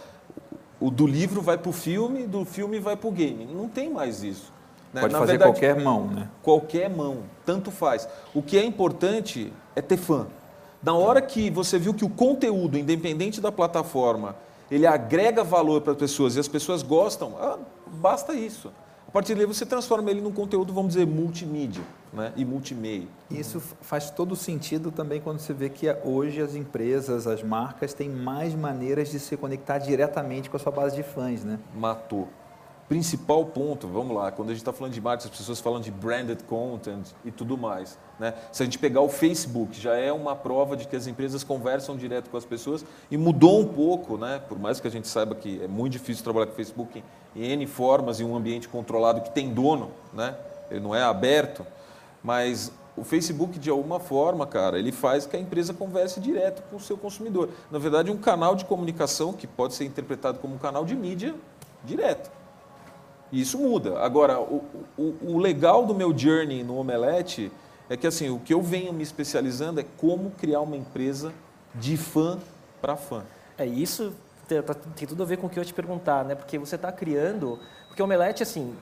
O 0.80 0.90
do 0.90 1.06
livro 1.06 1.42
vai 1.42 1.58
para 1.58 1.68
o 1.70 1.72
filme, 1.72 2.26
do 2.26 2.44
filme 2.44 2.78
vai 2.78 2.96
para 2.96 3.08
o 3.08 3.10
game. 3.12 3.44
Não 3.46 3.68
tem 3.68 3.90
mais 3.90 4.22
isso. 4.22 4.52
né? 4.94 5.00
Pode 5.00 5.12
Na 5.12 5.18
fazer 5.18 5.32
verdade, 5.32 5.50
qualquer 5.52 5.76
mão, 5.82 6.06
né? 6.06 6.28
qualquer 6.42 6.88
mão, 6.88 7.18
tanto 7.44 7.70
faz. 7.72 8.08
O 8.32 8.40
que 8.42 8.56
é 8.56 8.64
importante 8.64 9.52
é 9.74 9.82
ter 9.82 9.96
fã. 9.96 10.26
Na 10.80 10.94
hora 10.94 11.20
que 11.20 11.50
você 11.50 11.76
viu 11.76 11.92
que 11.92 12.04
o 12.04 12.08
conteúdo, 12.08 12.78
independente 12.78 13.40
da 13.40 13.50
plataforma, 13.50 14.36
ele 14.70 14.86
agrega 14.86 15.42
valor 15.42 15.80
para 15.80 15.92
as 15.92 15.98
pessoas 15.98 16.36
e 16.36 16.38
as 16.40 16.46
pessoas 16.46 16.84
gostam, 16.84 17.34
ah, 17.40 17.58
basta 17.86 18.32
isso. 18.34 18.70
A 19.08 19.10
partir 19.10 19.34
daí 19.34 19.46
você 19.46 19.64
transforma 19.64 20.10
ele 20.10 20.20
num 20.20 20.30
conteúdo, 20.30 20.70
vamos 20.70 20.92
dizer, 20.92 21.06
multimídia 21.06 21.82
né? 22.12 22.30
e 22.36 22.44
multimeia. 22.44 23.08
Isso 23.30 23.58
faz 23.80 24.10
todo 24.10 24.36
sentido 24.36 24.90
também 24.90 25.18
quando 25.18 25.38
você 25.38 25.54
vê 25.54 25.70
que 25.70 25.86
hoje 26.04 26.42
as 26.42 26.54
empresas, 26.54 27.26
as 27.26 27.42
marcas 27.42 27.94
têm 27.94 28.10
mais 28.10 28.54
maneiras 28.54 29.10
de 29.10 29.18
se 29.18 29.34
conectar 29.34 29.78
diretamente 29.78 30.50
com 30.50 30.58
a 30.58 30.60
sua 30.60 30.70
base 30.70 30.94
de 30.94 31.02
fãs, 31.02 31.42
né? 31.42 31.58
matou. 31.74 32.28
Principal 32.88 33.44
ponto, 33.44 33.86
vamos 33.86 34.16
lá, 34.16 34.32
quando 34.32 34.48
a 34.48 34.52
gente 34.52 34.62
está 34.62 34.72
falando 34.72 34.94
de 34.94 35.00
marketing, 35.00 35.30
as 35.30 35.38
pessoas 35.38 35.60
falam 35.60 35.78
de 35.78 35.90
branded 35.90 36.42
content 36.44 37.08
e 37.22 37.30
tudo 37.30 37.58
mais. 37.58 37.98
Né? 38.18 38.32
Se 38.50 38.62
a 38.62 38.64
gente 38.64 38.78
pegar 38.78 39.02
o 39.02 39.10
Facebook, 39.10 39.78
já 39.78 39.94
é 39.94 40.10
uma 40.10 40.34
prova 40.34 40.74
de 40.74 40.88
que 40.88 40.96
as 40.96 41.06
empresas 41.06 41.44
conversam 41.44 41.98
direto 41.98 42.30
com 42.30 42.38
as 42.38 42.46
pessoas 42.46 42.86
e 43.10 43.18
mudou 43.18 43.60
um 43.60 43.68
pouco, 43.68 44.16
né? 44.16 44.40
por 44.48 44.58
mais 44.58 44.80
que 44.80 44.88
a 44.88 44.90
gente 44.90 45.06
saiba 45.06 45.34
que 45.34 45.62
é 45.62 45.68
muito 45.68 45.92
difícil 45.92 46.24
trabalhar 46.24 46.46
com 46.46 46.54
Facebook 46.54 47.04
em 47.36 47.42
N 47.42 47.66
formas, 47.66 48.20
em 48.20 48.24
um 48.24 48.34
ambiente 48.34 48.66
controlado 48.68 49.20
que 49.20 49.32
tem 49.32 49.52
dono, 49.52 49.90
né? 50.14 50.34
ele 50.70 50.80
não 50.80 50.94
é 50.94 51.02
aberto, 51.02 51.66
mas 52.22 52.72
o 52.96 53.04
Facebook, 53.04 53.58
de 53.58 53.68
alguma 53.68 54.00
forma, 54.00 54.46
cara, 54.46 54.78
ele 54.78 54.92
faz 54.92 55.26
que 55.26 55.36
a 55.36 55.38
empresa 55.38 55.74
converse 55.74 56.20
direto 56.20 56.62
com 56.70 56.76
o 56.76 56.80
seu 56.80 56.96
consumidor. 56.96 57.50
Na 57.70 57.78
verdade, 57.78 58.10
um 58.10 58.16
canal 58.16 58.56
de 58.56 58.64
comunicação 58.64 59.34
que 59.34 59.46
pode 59.46 59.74
ser 59.74 59.84
interpretado 59.84 60.38
como 60.38 60.54
um 60.54 60.58
canal 60.58 60.86
de 60.86 60.96
mídia 60.96 61.34
direto. 61.84 62.37
E 63.30 63.40
isso 63.40 63.58
muda. 63.58 63.98
Agora, 64.00 64.40
o, 64.40 64.62
o, 64.96 65.14
o 65.34 65.38
legal 65.38 65.84
do 65.84 65.94
meu 65.94 66.16
journey 66.16 66.62
no 66.62 66.76
Omelete 66.78 67.52
é 67.90 67.96
que 67.96 68.06
assim, 68.06 68.30
o 68.30 68.38
que 68.38 68.52
eu 68.52 68.62
venho 68.62 68.92
me 68.92 69.02
especializando 69.02 69.80
é 69.80 69.84
como 69.96 70.30
criar 70.32 70.60
uma 70.60 70.76
empresa 70.76 71.32
de 71.74 71.96
fã 71.96 72.38
para 72.80 72.96
fã. 72.96 73.22
É 73.56 73.66
isso 73.66 74.12
tem, 74.46 74.62
tá- 74.62 74.74
tem 74.74 75.06
tudo 75.06 75.22
a 75.22 75.26
ver 75.26 75.36
com 75.36 75.46
o 75.46 75.50
que 75.50 75.58
eu 75.58 75.62
ia 75.62 75.66
te 75.66 75.74
perguntar, 75.74 76.24
né? 76.24 76.34
Porque 76.34 76.58
você 76.58 76.76
está 76.76 76.90
criando, 76.90 77.58
porque 77.86 78.00
o 78.00 78.04
Omelete 78.04 78.42
assim, 78.42 78.74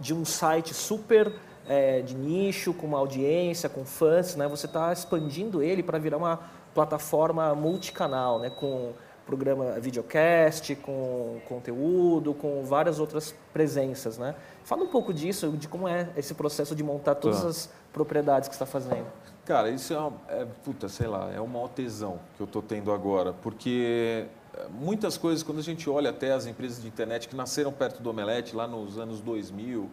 de 0.00 0.14
um 0.14 0.24
site 0.24 0.72
super 0.72 1.32
é, 1.68 2.00
de 2.00 2.14
nicho, 2.14 2.72
com 2.72 2.86
uma 2.86 2.98
audiência, 2.98 3.68
com 3.68 3.84
fãs, 3.84 4.34
né? 4.34 4.48
Você 4.48 4.66
está 4.66 4.92
expandindo 4.92 5.62
ele 5.62 5.82
para 5.82 5.98
virar 5.98 6.16
uma 6.16 6.40
plataforma 6.74 7.54
multicanal, 7.54 8.38
né? 8.38 8.50
Com 8.50 8.92
programa 9.30 9.78
videocast, 9.78 10.74
com 10.76 11.40
conteúdo, 11.48 12.34
com 12.34 12.64
várias 12.64 12.98
outras 12.98 13.32
presenças, 13.52 14.18
né? 14.18 14.34
Fala 14.64 14.82
um 14.82 14.88
pouco 14.88 15.14
disso, 15.14 15.50
de 15.56 15.68
como 15.68 15.86
é 15.86 16.08
esse 16.16 16.34
processo 16.34 16.74
de 16.74 16.82
montar 16.82 17.14
todas 17.14 17.42
Tá. 17.42 17.46
as 17.48 17.70
propriedades 17.92 18.48
que 18.48 18.56
você 18.56 18.64
está 18.64 18.66
fazendo. 18.80 19.06
Cara, 19.46 19.70
isso 19.70 19.94
é, 19.94 19.98
uma, 19.98 20.12
é, 20.28 20.44
puta, 20.64 20.88
sei 20.88 21.06
lá, 21.06 21.30
é 21.32 21.40
uma 21.40 21.68
tesão 21.68 22.18
que 22.36 22.42
eu 22.42 22.44
estou 22.44 22.60
tendo 22.60 22.90
agora, 22.90 23.32
porque 23.32 24.26
é, 24.56 24.66
muitas 24.68 25.16
coisas, 25.16 25.44
quando 25.44 25.58
a 25.58 25.62
gente 25.62 25.88
olha 25.88 26.10
até 26.10 26.32
as 26.32 26.44
empresas 26.46 26.82
de 26.82 26.88
internet 26.88 27.28
que 27.28 27.36
nasceram 27.36 27.72
perto 27.72 28.02
do 28.02 28.10
Omelete, 28.10 28.56
lá 28.56 28.66
nos 28.66 28.98
anos 28.98 29.20
2000 29.20 29.88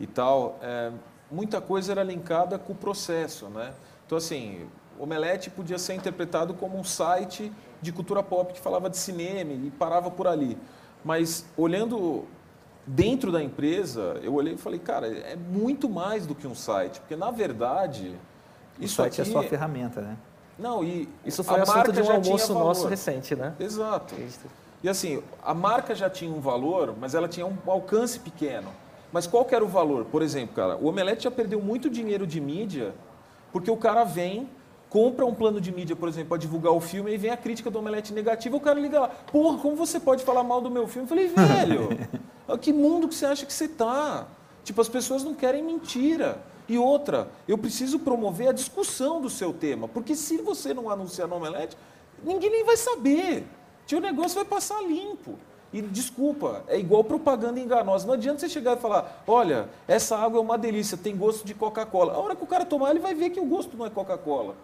e 0.00 0.06
tal, 0.06 0.58
é, 0.62 0.90
muita 1.30 1.60
coisa 1.60 1.92
era 1.92 2.02
linkada 2.02 2.58
com 2.58 2.72
o 2.72 2.76
processo, 2.76 3.46
né? 3.46 3.72
Então, 4.04 4.18
assim, 4.18 4.66
Omelete 5.02 5.50
podia 5.50 5.78
ser 5.78 5.94
interpretado 5.94 6.54
como 6.54 6.78
um 6.78 6.84
site 6.84 7.50
de 7.80 7.92
cultura 7.92 8.22
pop 8.22 8.52
que 8.52 8.60
falava 8.60 8.90
de 8.90 8.98
cinema 8.98 9.52
e 9.52 9.70
parava 9.70 10.10
por 10.10 10.26
ali. 10.26 10.58
Mas, 11.04 11.46
olhando 11.56 12.24
dentro 12.86 13.32
da 13.32 13.42
empresa, 13.42 14.20
eu 14.22 14.34
olhei 14.34 14.54
e 14.54 14.58
falei, 14.58 14.78
cara, 14.78 15.06
é 15.06 15.36
muito 15.36 15.88
mais 15.88 16.26
do 16.26 16.34
que 16.34 16.46
um 16.46 16.54
site, 16.54 17.00
porque, 17.00 17.16
na 17.16 17.30
verdade... 17.30 18.14
O 18.78 18.84
Isso 18.84 18.96
site 18.96 19.20
aqui 19.20 19.30
é 19.30 19.32
só 19.32 19.42
ferramenta, 19.42 20.00
né? 20.00 20.16
Não, 20.58 20.84
e 20.84 21.08
Isso 21.24 21.40
a 21.40 21.44
foi 21.44 21.60
assunto 21.60 21.76
marca 21.76 21.92
de 21.92 22.02
um 22.02 22.10
almoço 22.10 22.52
nosso 22.52 22.86
recente, 22.86 23.34
né? 23.34 23.54
Exato. 23.58 24.14
E 24.82 24.88
assim, 24.88 25.22
a 25.42 25.54
marca 25.54 25.94
já 25.94 26.10
tinha 26.10 26.30
um 26.30 26.40
valor, 26.40 26.94
mas 26.98 27.14
ela 27.14 27.28
tinha 27.28 27.46
um 27.46 27.56
alcance 27.66 28.18
pequeno. 28.18 28.68
Mas 29.12 29.26
qual 29.26 29.44
que 29.44 29.54
era 29.54 29.64
o 29.64 29.68
valor? 29.68 30.04
Por 30.04 30.22
exemplo, 30.22 30.54
cara, 30.54 30.76
o 30.76 30.86
Omelete 30.86 31.24
já 31.24 31.30
perdeu 31.30 31.60
muito 31.60 31.88
dinheiro 31.90 32.26
de 32.26 32.40
mídia 32.40 32.94
porque 33.52 33.70
o 33.70 33.76
cara 33.76 34.04
vem, 34.04 34.48
compra 34.90 35.24
um 35.24 35.32
plano 35.32 35.60
de 35.60 35.72
mídia, 35.72 35.94
por 35.94 36.08
exemplo, 36.08 36.30
para 36.30 36.38
divulgar 36.38 36.72
o 36.72 36.80
filme 36.80 37.14
e 37.14 37.16
vem 37.16 37.30
a 37.30 37.36
crítica 37.36 37.70
do 37.70 37.78
Omelete 37.78 38.12
negativa, 38.12 38.56
o 38.56 38.60
cara 38.60 38.78
liga 38.78 39.00
lá, 39.00 39.08
porra, 39.08 39.56
como 39.58 39.76
você 39.76 40.00
pode 40.00 40.24
falar 40.24 40.42
mal 40.42 40.60
do 40.60 40.70
meu 40.70 40.88
filme? 40.88 41.04
Eu 41.04 41.08
falei, 41.08 41.28
velho, 41.28 41.88
que 42.60 42.72
mundo 42.72 43.06
que 43.08 43.14
você 43.14 43.24
acha 43.24 43.46
que 43.46 43.52
você 43.52 43.68
tá? 43.68 44.26
Tipo, 44.64 44.80
as 44.80 44.88
pessoas 44.88 45.22
não 45.22 45.32
querem 45.32 45.62
mentira. 45.62 46.42
E 46.68 46.76
outra, 46.76 47.28
eu 47.48 47.56
preciso 47.56 48.00
promover 48.00 48.48
a 48.48 48.52
discussão 48.52 49.20
do 49.20 49.30
seu 49.30 49.52
tema, 49.52 49.88
porque 49.88 50.14
se 50.14 50.38
você 50.38 50.74
não 50.74 50.90
anunciar 50.90 51.28
no 51.28 51.36
Omelete, 51.36 51.76
ninguém 52.22 52.50
nem 52.50 52.64
vai 52.64 52.76
saber. 52.76 53.46
O 53.92 53.98
negócio 53.98 54.36
vai 54.36 54.44
passar 54.44 54.80
limpo. 54.82 55.36
E 55.72 55.82
desculpa, 55.82 56.64
é 56.68 56.78
igual 56.78 57.02
propaganda 57.02 57.58
enganosa. 57.58 58.06
Não 58.06 58.14
adianta 58.14 58.40
você 58.40 58.48
chegar 58.48 58.76
e 58.76 58.80
falar: 58.80 59.24
olha, 59.26 59.68
essa 59.88 60.16
água 60.16 60.38
é 60.38 60.40
uma 60.40 60.56
delícia, 60.56 60.96
tem 60.96 61.16
gosto 61.16 61.44
de 61.44 61.54
Coca-Cola. 61.54 62.12
A 62.12 62.18
hora 62.18 62.36
que 62.36 62.44
o 62.44 62.46
cara 62.46 62.64
tomar, 62.64 62.90
ele 62.90 63.00
vai 63.00 63.14
ver 63.14 63.30
que 63.30 63.40
o 63.40 63.44
gosto 63.44 63.76
não 63.76 63.86
é 63.86 63.90
Coca-Cola. 63.90 64.54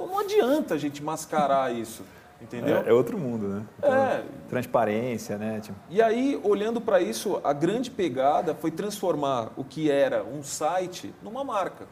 Então 0.00 0.06
não 0.06 0.18
adianta 0.18 0.74
a 0.74 0.78
gente 0.78 1.02
mascarar 1.02 1.74
isso. 1.74 2.02
Entendeu? 2.40 2.78
É, 2.78 2.88
é 2.88 2.92
outro 2.92 3.18
mundo, 3.18 3.48
né? 3.48 3.66
Então, 3.78 3.92
é. 3.92 4.24
Transparência, 4.48 5.36
né? 5.36 5.60
Tipo... 5.60 5.76
E 5.90 6.00
aí, 6.00 6.40
olhando 6.42 6.80
para 6.80 6.98
isso, 6.98 7.38
a 7.44 7.52
grande 7.52 7.90
pegada 7.90 8.54
foi 8.54 8.70
transformar 8.70 9.52
o 9.58 9.64
que 9.64 9.90
era 9.90 10.24
um 10.24 10.42
site 10.42 11.12
numa 11.22 11.44
marca. 11.44 11.86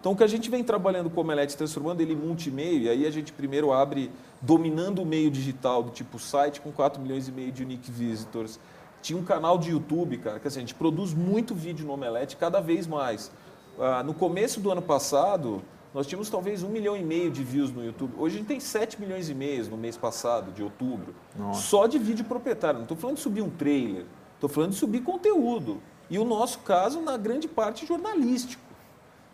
Então, 0.00 0.12
o 0.12 0.16
que 0.16 0.24
a 0.24 0.26
gente 0.26 0.48
vem 0.48 0.64
trabalhando 0.64 1.10
com 1.10 1.20
o 1.20 1.22
Omelete, 1.22 1.54
transformando 1.54 2.00
ele 2.00 2.14
em 2.14 2.16
multimeio, 2.16 2.84
e 2.84 2.88
aí 2.88 3.06
a 3.06 3.10
gente 3.10 3.30
primeiro 3.30 3.70
abre 3.70 4.10
dominando 4.40 5.02
o 5.02 5.04
meio 5.04 5.30
digital, 5.30 5.82
do 5.82 5.90
tipo 5.90 6.18
site 6.18 6.62
com 6.62 6.72
4 6.72 7.02
milhões 7.02 7.28
e 7.28 7.32
meio 7.32 7.52
de 7.52 7.62
unique 7.62 7.90
visitors. 7.90 8.58
Tinha 9.02 9.18
um 9.18 9.24
canal 9.24 9.58
de 9.58 9.70
YouTube, 9.70 10.16
cara, 10.16 10.40
que 10.40 10.48
assim, 10.48 10.60
a 10.60 10.62
gente 10.62 10.74
produz 10.74 11.12
muito 11.12 11.54
vídeo 11.54 11.86
no 11.86 11.92
Omelete, 11.92 12.38
cada 12.38 12.58
vez 12.58 12.86
mais. 12.86 13.30
Ah, 13.78 14.02
no 14.02 14.14
começo 14.14 14.60
do 14.60 14.70
ano 14.70 14.80
passado, 14.80 15.62
nós 15.92 16.06
tínhamos 16.06 16.30
talvez 16.30 16.62
um 16.62 16.68
milhão 16.68 16.96
e 16.96 17.02
meio 17.02 17.30
de 17.30 17.42
views 17.42 17.72
no 17.72 17.84
YouTube. 17.84 18.14
Hoje 18.16 18.36
a 18.36 18.38
gente 18.38 18.46
tem 18.46 18.60
7 18.60 19.00
milhões 19.00 19.28
e 19.28 19.34
meio 19.34 19.68
no 19.68 19.76
mês 19.76 19.96
passado, 19.96 20.52
de 20.52 20.62
outubro. 20.62 21.14
Nossa. 21.36 21.62
Só 21.62 21.86
de 21.86 21.98
vídeo 21.98 22.24
proprietário. 22.24 22.78
Não 22.78 22.84
estou 22.84 22.96
falando 22.96 23.16
de 23.16 23.22
subir 23.22 23.42
um 23.42 23.50
trailer, 23.50 24.06
estou 24.34 24.48
falando 24.48 24.70
de 24.70 24.76
subir 24.76 25.02
conteúdo. 25.02 25.82
E 26.08 26.18
o 26.18 26.24
nosso 26.24 26.60
caso, 26.60 27.00
na 27.00 27.16
grande 27.16 27.48
parte, 27.48 27.86
jornalístico. 27.86 28.62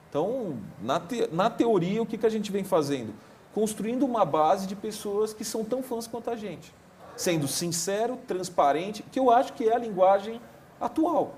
Então, 0.09 0.59
na, 0.81 0.99
te, 0.99 1.29
na 1.31 1.51
teoria, 1.51 2.03
o 2.03 2.07
que, 2.07 2.17
que 2.17 2.27
a 2.27 2.31
gente 2.31 2.51
vem 2.51 2.65
fazendo? 2.65 3.13
Construindo 3.55 4.05
uma 4.05 4.25
base 4.25 4.67
de 4.67 4.75
pessoas 4.75 5.35
que 5.35 5.45
são 5.45 5.63
tão 5.63 5.83
fãs 5.83 6.07
quanto 6.07 6.31
a 6.31 6.37
gente. 6.37 6.73
Sendo 7.17 7.47
sincero, 7.47 8.19
transparente, 8.27 9.03
que 9.13 9.19
eu 9.19 9.31
acho 9.31 9.53
que 9.53 9.69
é 9.69 9.75
a 9.75 9.79
linguagem 9.79 10.41
atual. 10.81 11.35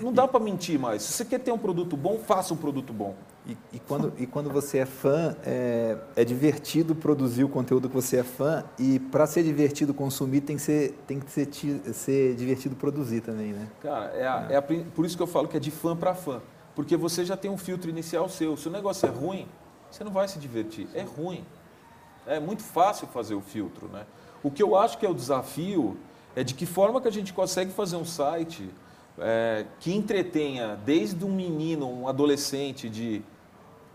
Não 0.00 0.12
dá 0.12 0.28
para 0.28 0.38
mentir 0.38 0.78
mais. 0.78 1.02
Se 1.02 1.12
você 1.12 1.24
quer 1.24 1.40
ter 1.40 1.50
um 1.50 1.58
produto 1.58 1.96
bom, 1.96 2.18
faça 2.18 2.54
um 2.54 2.56
produto 2.56 2.92
bom. 2.92 3.14
E, 3.44 3.56
e, 3.72 3.78
quando, 3.80 4.12
e 4.18 4.26
quando 4.26 4.50
você 4.50 4.78
é 4.78 4.86
fã, 4.86 5.36
é, 5.44 5.96
é, 6.14 6.24
divertido 6.24 6.94
produzir 6.94 7.42
o 7.42 7.48
conteúdo 7.48 7.88
que 7.88 7.94
você 7.94 8.18
é 8.18 8.22
fã 8.22 8.62
e 8.78 9.00
para 9.00 9.26
ser 9.26 9.42
divertido 9.42 9.92
consumir 9.92 10.42
tem 10.42 10.56
que 10.56 10.62
ser, 10.62 10.92
tem 11.08 11.18
que 11.18 11.28
ser, 11.28 11.48
ser 11.92 12.36
divertido 12.36 12.76
produzir 12.76 13.20
também, 13.20 13.52
né? 13.52 13.66
Cara, 13.80 14.04
é, 14.14 14.26
a, 14.26 14.46
é. 14.48 14.52
é 14.52 14.56
a, 14.56 14.62
por 14.62 15.04
isso 15.04 15.16
que 15.16 15.22
eu 15.22 15.26
falo 15.26 15.48
que 15.48 15.56
é 15.56 15.60
de 15.60 15.72
fã 15.72 15.96
para 15.96 16.14
fã. 16.14 16.40
Porque 16.74 16.96
você 16.96 17.24
já 17.24 17.36
tem 17.36 17.50
um 17.50 17.58
filtro 17.58 17.90
inicial 17.90 18.28
seu. 18.28 18.56
Se 18.56 18.68
o 18.68 18.70
negócio 18.70 19.06
é 19.06 19.10
ruim, 19.10 19.48
você 19.90 20.04
não 20.04 20.12
vai 20.12 20.28
se 20.28 20.38
divertir. 20.38 20.88
É 20.94 21.02
ruim. 21.02 21.44
É 22.26 22.38
muito 22.38 22.62
fácil 22.62 23.08
fazer 23.08 23.34
o 23.34 23.40
filtro. 23.40 23.88
Né? 23.88 24.06
O 24.42 24.50
que 24.50 24.62
eu 24.62 24.76
acho 24.76 24.98
que 24.98 25.04
é 25.04 25.10
o 25.10 25.14
desafio 25.14 25.96
é 26.36 26.44
de 26.44 26.54
que 26.54 26.64
forma 26.64 27.00
que 27.00 27.08
a 27.08 27.12
gente 27.12 27.32
consegue 27.32 27.72
fazer 27.72 27.96
um 27.96 28.04
site 28.04 28.70
é, 29.18 29.66
que 29.80 29.92
entretenha 29.92 30.78
desde 30.86 31.24
um 31.24 31.34
menino, 31.34 31.88
um 31.88 32.08
adolescente 32.08 32.88
de 32.88 33.22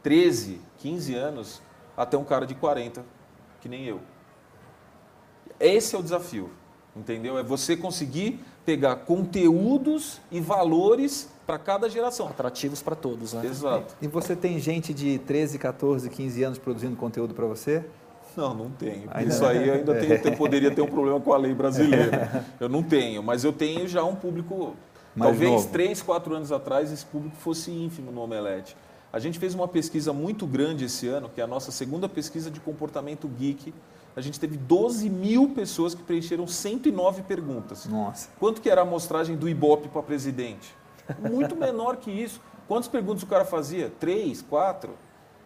13, 0.04 0.62
15 0.77 1.16
anos, 1.16 1.62
até 1.96 2.18
um 2.18 2.24
cara 2.24 2.46
de 2.46 2.56
40, 2.56 3.04
que 3.62 3.70
nem 3.70 3.86
eu. 3.86 4.00
Esse 5.60 5.96
é 5.96 6.00
o 6.00 6.04
desafio, 6.04 6.50
entendeu? 6.96 7.38
É 7.38 7.44
você 7.44 7.75
conseguir 7.75 8.39
pegar 8.66 8.98
conteúdos 8.98 10.20
e 10.32 10.39
valores 10.39 11.30
para 11.46 11.58
cada 11.58 11.89
geração. 11.89 12.27
Atrativos 12.27 12.82
para 12.82 12.96
todos, 12.96 13.34
né? 13.34 13.46
Exato. 13.46 13.96
E 14.01 14.08
você 14.08 14.36
tem 14.36 14.60
gente 14.60 14.94
de 14.94 15.18
13, 15.20 15.58
14, 15.58 16.10
15 16.10 16.44
anos 16.44 16.58
produzindo 16.60 16.96
conteúdo 16.96 17.34
para 17.34 17.46
você? 17.46 17.86
Não, 18.36 18.54
não 18.54 18.70
tenho. 18.70 19.10
Ainda 19.10 19.34
Isso 19.34 19.44
aí 19.44 19.70
ainda 19.70 19.94
é. 19.94 20.18
tem, 20.18 20.36
poderia 20.36 20.70
ter 20.70 20.82
um 20.82 20.88
problema 20.88 21.20
com 21.20 21.34
a 21.34 21.38
lei 21.38 21.56
brasileira. 21.56 22.46
Eu 22.60 22.70
não 22.70 22.84
tenho, 22.84 23.24
mas 23.24 23.44
eu 23.44 23.51
tenho 23.51 23.88
já 23.88 24.04
um 24.04 24.16
público. 24.16 24.75
Mais 25.16 25.32
talvez 25.32 25.51
novo. 25.51 25.70
3, 25.70 26.01
4 26.04 26.36
anos 26.36 26.51
atrás 26.51 26.92
esse 26.92 27.04
público 27.04 27.36
fosse 27.38 27.72
ínfimo 27.72 28.12
no 28.12 28.22
Omelete. 28.22 28.77
A 29.12 29.20
gente 29.20 29.40
fez 29.40 29.56
uma 29.56 29.68
pesquisa 29.68 30.12
muito 30.12 30.46
grande 30.46 30.86
esse 30.86 31.08
ano, 31.08 31.30
que 31.30 31.40
é 31.40 31.44
a 31.44 31.48
nossa 31.48 31.72
segunda 31.72 32.10
pesquisa 32.10 32.52
de 32.52 32.60
comportamento 32.60 33.28
geek. 33.28 33.74
A 34.16 34.22
gente 34.22 34.40
teve 34.40 34.58
12 34.58 35.10
mil 35.10 35.50
pessoas 35.50 35.96
que 35.96 36.04
preencheram 36.04 36.46
109 36.46 37.22
perguntas. 37.24 37.86
Nossa. 37.86 38.30
Quanto 38.40 38.62
que 38.62 38.70
era 38.70 38.82
a 38.82 38.84
amostragem 38.84 39.38
do 39.38 39.48
Ibope 39.48 39.88
para 39.88 40.04
presidente? 40.04 40.76
Muito 41.20 41.56
menor 41.58 41.98
que 41.98 42.12
isso. 42.12 42.42
Quantas 42.68 42.88
perguntas 42.88 43.24
o 43.24 43.28
cara 43.28 43.46
fazia? 43.46 43.92
Três, 44.00 44.42
quatro? 44.42 44.96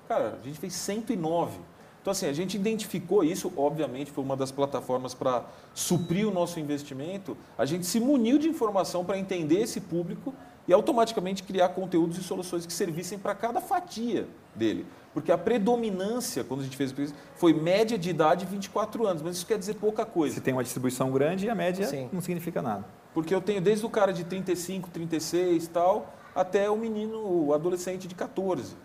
Cara, 0.07 0.39
a 0.41 0.45
gente 0.45 0.59
fez 0.59 0.73
109. 0.73 1.59
Então, 2.01 2.11
assim, 2.11 2.25
a 2.25 2.33
gente 2.33 2.55
identificou 2.55 3.23
isso, 3.23 3.53
obviamente, 3.55 4.09
foi 4.09 4.23
uma 4.23 4.35
das 4.35 4.51
plataformas 4.51 5.13
para 5.13 5.45
suprir 5.73 6.27
o 6.27 6.31
nosso 6.31 6.59
investimento. 6.59 7.37
A 7.55 7.63
gente 7.63 7.85
se 7.85 7.99
muniu 7.99 8.39
de 8.39 8.49
informação 8.49 9.05
para 9.05 9.19
entender 9.19 9.59
esse 9.59 9.79
público 9.79 10.33
e 10.67 10.73
automaticamente 10.73 11.43
criar 11.43 11.69
conteúdos 11.69 12.17
e 12.17 12.23
soluções 12.23 12.65
que 12.65 12.73
servissem 12.73 13.17
para 13.17 13.33
cada 13.33 13.59
fatia 13.59 14.27
dele. 14.55 14.85
Porque 15.13 15.31
a 15.31 15.37
predominância, 15.37 16.43
quando 16.43 16.61
a 16.61 16.63
gente 16.63 16.77
fez 16.77 16.91
isso, 16.97 17.13
foi 17.35 17.53
média 17.53 17.97
de 17.97 18.09
idade 18.09 18.45
24 18.45 19.05
anos, 19.05 19.21
mas 19.21 19.35
isso 19.35 19.45
quer 19.45 19.57
dizer 19.57 19.75
pouca 19.75 20.05
coisa. 20.05 20.35
Se 20.35 20.41
tem 20.41 20.53
uma 20.53 20.63
distribuição 20.63 21.11
grande, 21.11 21.49
a 21.49 21.55
média 21.55 21.85
Sim. 21.85 22.09
não 22.13 22.21
significa 22.21 22.61
nada. 22.61 22.85
Porque 23.13 23.35
eu 23.35 23.41
tenho 23.41 23.59
desde 23.59 23.85
o 23.85 23.89
cara 23.89 24.13
de 24.13 24.23
35, 24.23 24.89
36 24.89 25.67
tal, 25.67 26.13
até 26.33 26.69
o 26.69 26.77
menino, 26.77 27.17
o 27.19 27.53
adolescente 27.53 28.07
de 28.07 28.15
14. 28.15 28.75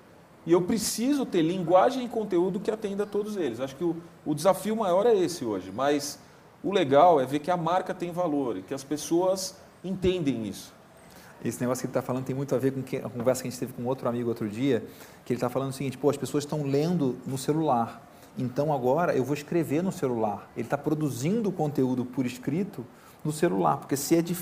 E 0.45 0.53
eu 0.53 0.63
preciso 0.63 1.25
ter 1.27 1.43
linguagem 1.43 2.05
e 2.05 2.09
conteúdo 2.09 2.59
que 2.59 2.71
atenda 2.71 3.05
a 3.05 3.07
todos 3.07 3.37
eles. 3.37 3.61
Acho 3.61 3.77
que 3.77 3.85
o, 3.85 3.97
o 4.25 4.35
desafio 4.35 4.77
maior 4.77 5.07
é 5.07 5.15
esse 5.15 5.45
hoje. 5.45 5.73
Mas 5.73 6.19
o 6.63 6.73
legal 6.73 7.21
é 7.21 7.27
ver 7.27 7.41
que 7.41 7.51
a 7.51 7.57
marca 7.57 7.95
tem 7.95 8.11
valor 8.11 8.57
e 8.57 8.63
que 8.63 8.75
as 8.75 8.83
pessoas 8.83 9.57
entendem 9.83 10.47
isso. 10.47 10.73
Esse 11.45 11.61
negócio 11.61 11.83
que 11.83 11.87
ele 11.87 11.91
está 11.91 12.03
falando 12.03 12.25
tem 12.25 12.35
muito 12.35 12.55
a 12.55 12.59
ver 12.59 12.73
com 12.73 12.81
a 12.81 13.11
conversa 13.11 13.43
que 13.43 13.49
a 13.49 13.51
gente 13.51 13.61
teve 13.61 13.73
com 13.73 13.85
outro 13.85 14.09
amigo 14.09 14.29
outro 14.29 14.49
dia, 14.49 14.83
que 15.25 15.33
ele 15.33 15.37
está 15.37 15.49
falando 15.49 15.71
o 15.71 15.73
seguinte, 15.73 15.99
pô, 15.99 16.11
as 16.11 16.17
pessoas 16.17 16.45
estão 16.45 16.63
lendo 16.63 17.17
no 17.27 17.37
celular, 17.37 18.03
então 18.39 18.73
agora 18.73 19.15
eu 19.15 19.25
vou 19.25 19.35
escrever 19.35 19.83
no 19.83 19.93
celular. 19.93 20.51
Ele 20.57 20.67
está 20.67 20.77
produzindo 20.77 21.51
conteúdo 21.53 22.05
por 22.05 22.27
escrito 22.27 22.85
no 23.25 23.33
celular, 23.33 23.79
porque 23.79 23.97
se 23.97 24.17
é 24.17 24.23
de, 24.23 24.37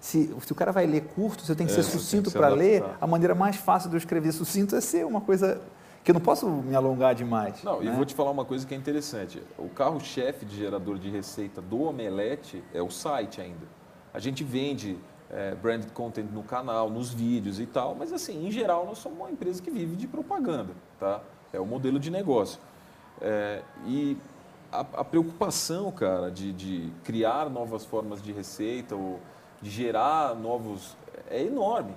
se, 0.00 0.34
se 0.38 0.52
o 0.52 0.54
cara 0.54 0.72
vai 0.72 0.86
ler 0.86 1.02
curto, 1.14 1.44
você 1.44 1.54
tem 1.54 1.66
que 1.66 1.72
é, 1.72 1.76
ser 1.76 1.82
sucinto 1.82 2.30
para 2.30 2.48
ler, 2.48 2.84
a 3.00 3.06
maneira 3.06 3.34
mais 3.34 3.56
fácil 3.56 3.88
de 3.88 3.96
eu 3.96 3.98
escrever 3.98 4.32
sucinto 4.32 4.74
é 4.76 4.80
ser 4.80 5.06
uma 5.06 5.20
coisa 5.20 5.60
que 6.02 6.10
eu 6.10 6.14
não 6.14 6.20
posso 6.20 6.46
me 6.46 6.76
alongar 6.76 7.14
demais. 7.14 7.62
Não, 7.62 7.80
né? 7.80 7.90
e 7.90 7.96
vou 7.96 8.04
te 8.04 8.14
falar 8.14 8.30
uma 8.30 8.44
coisa 8.44 8.66
que 8.66 8.74
é 8.74 8.76
interessante. 8.76 9.42
O 9.58 9.70
carro-chefe 9.70 10.44
de 10.44 10.56
gerador 10.56 10.98
de 10.98 11.08
receita 11.08 11.62
do 11.62 11.82
Omelete 11.82 12.62
é 12.74 12.82
o 12.82 12.90
site 12.90 13.40
ainda. 13.40 13.66
A 14.12 14.18
gente 14.18 14.44
vende 14.44 14.98
é, 15.30 15.54
branded 15.54 15.90
content 15.92 16.30
no 16.32 16.42
canal, 16.42 16.90
nos 16.90 17.12
vídeos 17.12 17.58
e 17.58 17.66
tal, 17.66 17.94
mas 17.94 18.12
assim, 18.12 18.46
em 18.46 18.50
geral, 18.50 18.86
nós 18.86 18.98
somos 18.98 19.18
uma 19.18 19.30
empresa 19.30 19.62
que 19.62 19.70
vive 19.70 19.96
de 19.96 20.06
propaganda, 20.06 20.72
tá? 20.98 21.20
É 21.52 21.60
o 21.60 21.66
modelo 21.66 21.98
de 21.98 22.10
negócio. 22.10 22.60
É, 23.20 23.62
e 23.86 24.16
a, 24.70 24.80
a, 24.80 25.04
preocupação, 25.04 25.90
cara, 25.92 26.30
de, 26.30 26.52
de, 26.52 26.92
criar 27.04 27.48
novas 27.48 27.84
formas 27.84 28.20
de 28.20 28.32
receita 28.32 28.94
ou 28.94 29.20
de 29.62 29.70
gerar 29.70 30.34
novos 30.34 30.96
é 31.30 31.42
enorme. 31.42 31.94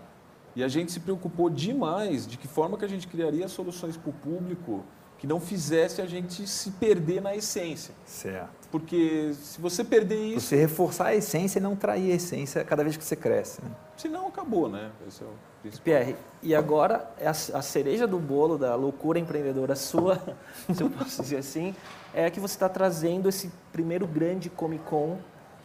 E 0.56 0.64
a 0.64 0.68
gente 0.68 0.92
se 0.92 1.00
preocupou 1.00 1.50
demais 1.50 2.26
de 2.28 2.38
que 2.38 2.48
forma 2.48 2.78
que 2.78 2.86
a 2.86 2.88
gente 2.88 3.08
criaria 3.08 3.48
soluções 3.48 3.98
para 3.98 4.10
o 4.10 4.14
público 4.14 4.84
que 5.18 5.26
não 5.26 5.40
fizesse 5.40 6.02
a 6.02 6.06
gente 6.06 6.48
se 6.48 6.72
perder 6.72 7.22
na 7.22 7.36
essência. 7.36 7.94
Certo. 8.06 8.68
Porque 8.72 9.34
se 9.34 9.60
você 9.60 9.84
perder 9.84 10.36
isso. 10.36 10.48
Você 10.48 10.56
reforçar 10.56 11.08
a 11.08 11.16
essência 11.16 11.60
e 11.60 11.62
não 11.62 11.76
trair 11.76 12.12
a 12.12 12.16
essência 12.16 12.64
cada 12.64 12.84
vez 12.84 12.98
que 12.98 13.04
você 13.04 13.16
cresce. 13.16 13.62
Né? 13.64 13.72
Senão 13.96 14.28
acabou, 14.28 14.70
né? 14.70 14.92
Esse 15.08 15.24
é 15.24 15.26
o 15.26 15.30
principal. 15.62 15.84
Pierre, 15.84 16.16
e 16.44 16.54
agora 16.54 17.10
é 17.18 17.28
a 17.28 17.34
cereja 17.34 18.06
do 18.06 18.20
bolo 18.20 18.58
da 18.58 18.76
loucura 18.76 19.18
empreendedora 19.18 19.76
sua, 19.76 20.22
se 20.74 20.84
eu 20.84 20.90
posso 20.90 21.22
dizer 21.22 21.38
assim, 21.38 21.74
é 22.14 22.30
que 22.30 22.40
você 22.40 22.56
está 22.56 22.70
trazendo 22.70 23.28
esse 23.30 23.52
primeiro 23.72 24.06
grande 24.06 24.50
Comic 24.50 24.84
Con 24.84 25.18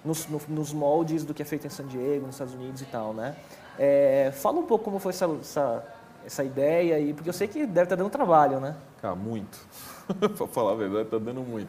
nos, 0.04 0.26
no, 0.26 0.40
nos 0.48 0.72
moldes 0.72 1.24
do 1.24 1.34
que 1.34 1.42
é 1.42 1.44
feito 1.44 1.66
em 1.66 1.70
San 1.70 1.86
Diego, 1.86 2.26
nos 2.26 2.36
Estados 2.36 2.54
Unidos 2.54 2.80
e 2.82 2.86
tal, 2.86 3.12
né? 3.12 3.36
É, 3.78 4.32
fala 4.34 4.58
um 4.58 4.64
pouco 4.64 4.84
como 4.84 4.98
foi 4.98 5.10
essa, 5.10 5.26
essa, 5.40 5.84
essa 6.26 6.44
ideia, 6.44 6.96
aí, 6.96 7.12
porque 7.12 7.28
eu 7.28 7.32
sei 7.32 7.48
que 7.48 7.66
deve 7.66 7.84
estar 7.84 7.96
dando 7.96 8.10
trabalho, 8.10 8.60
né? 8.60 8.76
Cara, 9.00 9.14
muito. 9.14 9.58
para 10.36 10.46
falar 10.46 10.72
a 10.72 10.76
verdade, 10.76 11.04
está 11.04 11.18
dando 11.18 11.42
muito. 11.42 11.68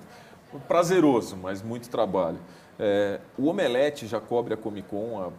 Prazeroso, 0.68 1.36
mas 1.36 1.62
muito 1.62 1.90
trabalho. 1.90 2.38
É, 2.80 3.20
o 3.38 3.48
Omelete 3.48 4.08
já 4.08 4.20
cobre 4.20 4.54
a 4.54 4.58
Comic 4.58 4.88
Con 4.88 5.32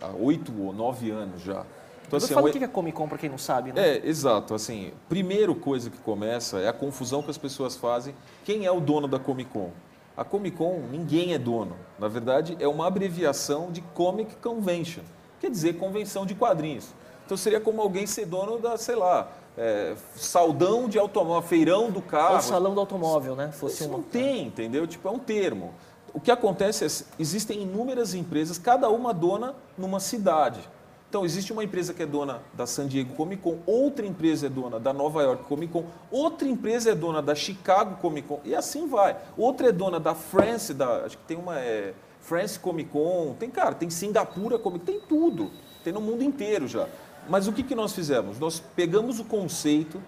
há 0.00 0.08
oito 0.18 0.52
ou 0.60 0.72
nove 0.72 1.10
anos 1.10 1.42
já. 1.42 1.64
Então, 2.06 2.18
assim, 2.18 2.34
fala 2.34 2.48
o 2.48 2.52
que 2.52 2.62
é 2.62 2.68
Comic 2.68 2.96
Con 2.96 3.08
para 3.08 3.18
quem 3.18 3.28
não 3.28 3.38
sabe, 3.38 3.72
né? 3.72 3.96
É, 3.96 4.06
exato. 4.06 4.54
Assim, 4.54 4.92
primeiro 5.08 5.54
coisa 5.54 5.90
que 5.90 5.98
começa 5.98 6.58
é 6.58 6.68
a 6.68 6.72
confusão 6.72 7.22
que 7.22 7.30
as 7.30 7.38
pessoas 7.38 7.76
fazem. 7.76 8.14
Quem 8.44 8.64
é 8.64 8.70
o 8.70 8.80
dono 8.80 9.08
da 9.08 9.18
Comic 9.18 9.50
Con? 9.50 9.70
A 10.16 10.24
Comic 10.24 10.56
Con, 10.56 10.82
ninguém 10.90 11.34
é 11.34 11.38
dono. 11.38 11.76
Na 11.98 12.08
verdade, 12.08 12.56
é 12.60 12.68
uma 12.68 12.86
abreviação 12.86 13.70
de 13.72 13.80
Comic 13.80 14.36
Convention. 14.36 15.02
Quer 15.40 15.50
dizer, 15.50 15.74
convenção 15.74 16.24
de 16.24 16.34
quadrinhos. 16.34 16.94
Então 17.26 17.36
seria 17.36 17.60
como 17.60 17.82
alguém 17.82 18.06
ser 18.06 18.24
dono 18.24 18.58
da, 18.58 18.78
sei 18.78 18.94
lá, 18.94 19.28
é, 19.58 19.94
saldão 20.14 20.88
de 20.88 20.96
automóvel, 20.96 21.48
feirão 21.48 21.90
do 21.90 22.00
carro. 22.00 22.36
Ou 22.36 22.40
salão 22.40 22.72
do 22.72 22.80
automóvel, 22.80 23.34
né? 23.34 23.50
Fosse 23.50 23.82
Isso 23.82 23.88
uma... 23.88 23.98
não 23.98 24.04
tem, 24.04 24.46
entendeu? 24.46 24.86
Tipo, 24.86 25.08
é 25.08 25.10
um 25.10 25.18
termo. 25.18 25.74
O 26.14 26.20
que 26.20 26.30
acontece 26.30 26.84
é, 26.84 26.88
existem 27.18 27.62
inúmeras 27.62 28.14
empresas, 28.14 28.58
cada 28.58 28.88
uma 28.88 29.12
dona 29.12 29.54
numa 29.76 29.98
cidade. 29.98 30.60
Então, 31.08 31.24
existe 31.24 31.52
uma 31.52 31.64
empresa 31.64 31.94
que 31.94 32.02
é 32.02 32.06
dona 32.06 32.42
da 32.52 32.66
San 32.66 32.86
Diego 32.86 33.14
Comic 33.14 33.42
Con, 33.42 33.58
outra 33.66 34.04
empresa 34.04 34.46
é 34.46 34.48
dona 34.48 34.78
da 34.78 34.92
Nova 34.92 35.22
York 35.22 35.44
Comic 35.44 35.72
Con, 35.72 35.84
outra 36.10 36.46
empresa 36.46 36.90
é 36.90 36.94
dona 36.94 37.22
da 37.22 37.34
Chicago 37.34 37.96
Comic 37.96 38.28
Con, 38.28 38.40
e 38.44 38.54
assim 38.54 38.86
vai. 38.86 39.16
Outra 39.36 39.68
é 39.68 39.72
dona 39.72 39.98
da 39.98 40.14
France, 40.14 40.74
da, 40.74 41.04
acho 41.04 41.16
que 41.16 41.24
tem 41.24 41.36
uma 41.36 41.58
é, 41.58 41.94
France 42.26 42.58
Comic 42.58 42.90
Con, 42.90 43.36
tem, 43.38 43.48
cara, 43.48 43.72
tem 43.72 43.88
Singapura 43.88 44.58
Comic 44.58 44.84
Con, 44.84 44.92
tem 44.92 45.00
tudo. 45.00 45.50
Tem 45.84 45.92
no 45.92 46.00
mundo 46.00 46.24
inteiro 46.24 46.66
já. 46.66 46.88
Mas 47.28 47.46
o 47.46 47.52
que, 47.52 47.62
que 47.62 47.74
nós 47.74 47.92
fizemos? 47.92 48.38
Nós 48.40 48.60
pegamos 48.74 49.20
o 49.20 49.24
conceito 49.24 50.02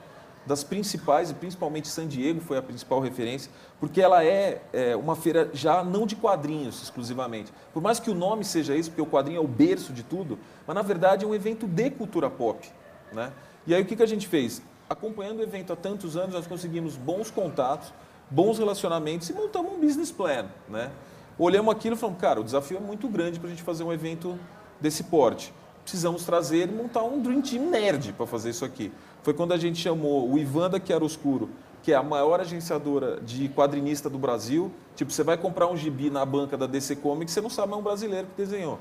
das 0.45 0.65
principais, 0.65 1.31
e 1.31 1.35
principalmente 1.35 1.87
San 1.87 2.09
Diego 2.09 2.41
foi 2.41 2.57
a 2.57 2.63
principal 2.63 3.01
referência, 3.01 3.53
porque 3.79 4.01
ela 4.01 4.25
é, 4.25 4.63
é, 4.73 4.97
uma 4.97 5.15
feira 5.15 5.51
já 5.53 5.85
não 5.85 6.07
de 6.07 6.17
quadrinhos 6.17 6.83
exclusivamente. 6.83 7.53
Por 7.73 7.81
mais 7.83 8.01
que 8.01 8.11
o 8.11 8.15
nome 8.15 8.45
seja 8.45 8.75
isso, 8.75 8.91
porque 8.91 9.03
o 9.03 9.07
quadrinho 9.07 9.39
é 9.39 9.41
o 9.41 9.47
berço 9.47 9.93
de 9.93 10.03
tudo, 10.03 10.39
mas 10.67 10.75
na 10.75 10.83
verdade 10.83 11.25
é 11.25 11.29
um 11.29 11.35
evento 11.35 11.69
de 11.69 11.91
cultura 11.91 12.29
pop. 12.29 12.69
Né? 13.13 13.33
E 13.67 13.75
aí 13.75 13.83
o 13.83 13.85
que, 13.85 13.95
que 13.95 14.03
a 14.03 14.07
gente 14.07 14.27
fez? 14.27 14.61
Acompanhando 14.91 15.39
o 15.39 15.43
evento 15.43 15.73
há 15.73 15.77
tantos 15.77 16.17
anos, 16.17 16.35
nós 16.35 16.47
conseguimos 16.47 16.97
bons 16.97 17.31
contatos, 17.31 17.93
bons 18.31 18.59
relacionamentos 18.59 19.29
e 19.29 19.35
montamos 19.35 19.73
um 19.73 19.81
business 19.81 20.11
plan. 20.11 20.47
Né? 20.69 20.91
Olhamos 21.39 21.73
aquilo 21.73 21.95
e 21.95 21.99
falamos, 21.99 22.21
cara, 22.21 22.41
o 22.41 22.45
desafio 22.45 22.79
é 22.79 22.81
muito 22.81 23.09
grande 23.09 23.39
para 23.39 23.49
a 23.49 23.51
gente 23.51 23.63
fazer 23.63 23.85
um 23.85 23.93
evento 23.93 24.39
desse 24.81 25.05
porte 25.05 25.53
precisamos 25.89 26.23
trazer 26.23 26.69
e 26.69 26.73
montar 26.73 27.03
um 27.03 27.19
Dream 27.19 27.41
Team 27.41 27.71
nerd 27.71 28.13
para 28.13 28.27
fazer 28.27 28.51
isso 28.51 28.63
aqui. 28.63 28.93
Foi 29.23 29.33
quando 29.33 29.53
a 29.53 29.57
gente 29.57 29.79
chamou 29.79 30.31
o 30.31 30.39
Ivan 30.39 30.69
da 30.69 30.79
Chiaroscuro, 30.79 31.49
que 31.83 31.93
é 31.93 31.97
a 31.97 32.03
maior 32.03 32.41
agenciadora 32.41 33.19
de 33.23 33.49
quadrinista 33.49 34.11
do 34.11 34.19
Brasil. 34.19 34.71
Tipo, 34.95 35.11
você 35.11 35.23
vai 35.23 35.39
comprar 35.39 35.67
um 35.67 35.75
gibi 35.75 36.11
na 36.11 36.27
banca 36.27 36.59
da 36.59 36.67
DC 36.67 36.97
Comics, 36.97 37.33
você 37.33 37.41
não 37.41 37.49
sabe, 37.49 37.73
é 37.73 37.77
um 37.77 37.83
brasileiro 37.83 38.27
que 38.27 38.35
desenhou, 38.37 38.79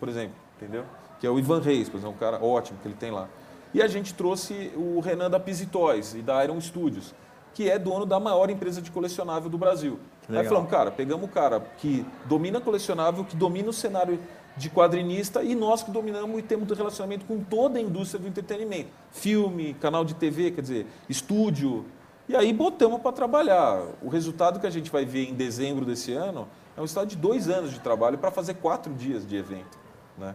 por 0.00 0.08
exemplo, 0.08 0.34
entendeu? 0.56 0.84
Que 1.20 1.28
é 1.28 1.30
o 1.30 1.38
Ivan 1.38 1.60
Reis, 1.60 1.88
por 1.88 1.98
exemplo, 1.98 2.16
um 2.16 2.18
cara 2.18 2.44
ótimo 2.44 2.76
que 2.82 2.88
ele 2.88 2.96
tem 2.96 3.12
lá. 3.12 3.28
E 3.72 3.80
a 3.80 3.86
gente 3.86 4.12
trouxe 4.12 4.72
o 4.74 4.98
Renan 4.98 5.30
da 5.30 5.38
Pisitóis 5.38 6.14
e 6.14 6.22
da 6.22 6.42
Iron 6.42 6.60
Studios, 6.60 7.14
que 7.54 7.68
é 7.68 7.78
dono 7.78 8.06
da 8.06 8.20
maior 8.20 8.50
empresa 8.50 8.80
de 8.80 8.90
colecionável 8.90 9.50
do 9.50 9.58
Brasil. 9.58 9.98
Legal. 10.28 10.42
Aí 10.42 10.48
falamos, 10.48 10.70
cara, 10.70 10.90
pegamos 10.90 11.28
o 11.28 11.32
cara 11.32 11.60
que 11.78 12.04
domina 12.26 12.60
colecionável, 12.60 13.24
que 13.24 13.36
domina 13.36 13.70
o 13.70 13.72
cenário 13.72 14.20
de 14.56 14.68
quadrinista 14.68 15.42
e 15.42 15.54
nós 15.54 15.82
que 15.82 15.90
dominamos 15.90 16.38
e 16.38 16.42
temos 16.42 16.68
relacionamento 16.76 17.24
com 17.24 17.42
toda 17.42 17.78
a 17.78 17.82
indústria 17.82 18.20
do 18.20 18.28
entretenimento. 18.28 18.90
Filme, 19.10 19.74
canal 19.74 20.04
de 20.04 20.14
TV, 20.14 20.50
quer 20.50 20.60
dizer, 20.60 20.86
estúdio. 21.08 21.86
E 22.28 22.36
aí 22.36 22.52
botamos 22.52 23.00
para 23.00 23.12
trabalhar. 23.12 23.82
O 24.02 24.08
resultado 24.08 24.60
que 24.60 24.66
a 24.66 24.70
gente 24.70 24.90
vai 24.90 25.04
ver 25.04 25.28
em 25.30 25.34
dezembro 25.34 25.86
desse 25.86 26.12
ano 26.12 26.46
é 26.76 26.80
um 26.80 26.84
estado 26.84 27.06
de 27.06 27.16
dois 27.16 27.48
anos 27.48 27.72
de 27.72 27.80
trabalho 27.80 28.18
para 28.18 28.30
fazer 28.30 28.54
quatro 28.54 28.92
dias 28.92 29.26
de 29.26 29.36
evento. 29.36 29.78
Né? 30.18 30.34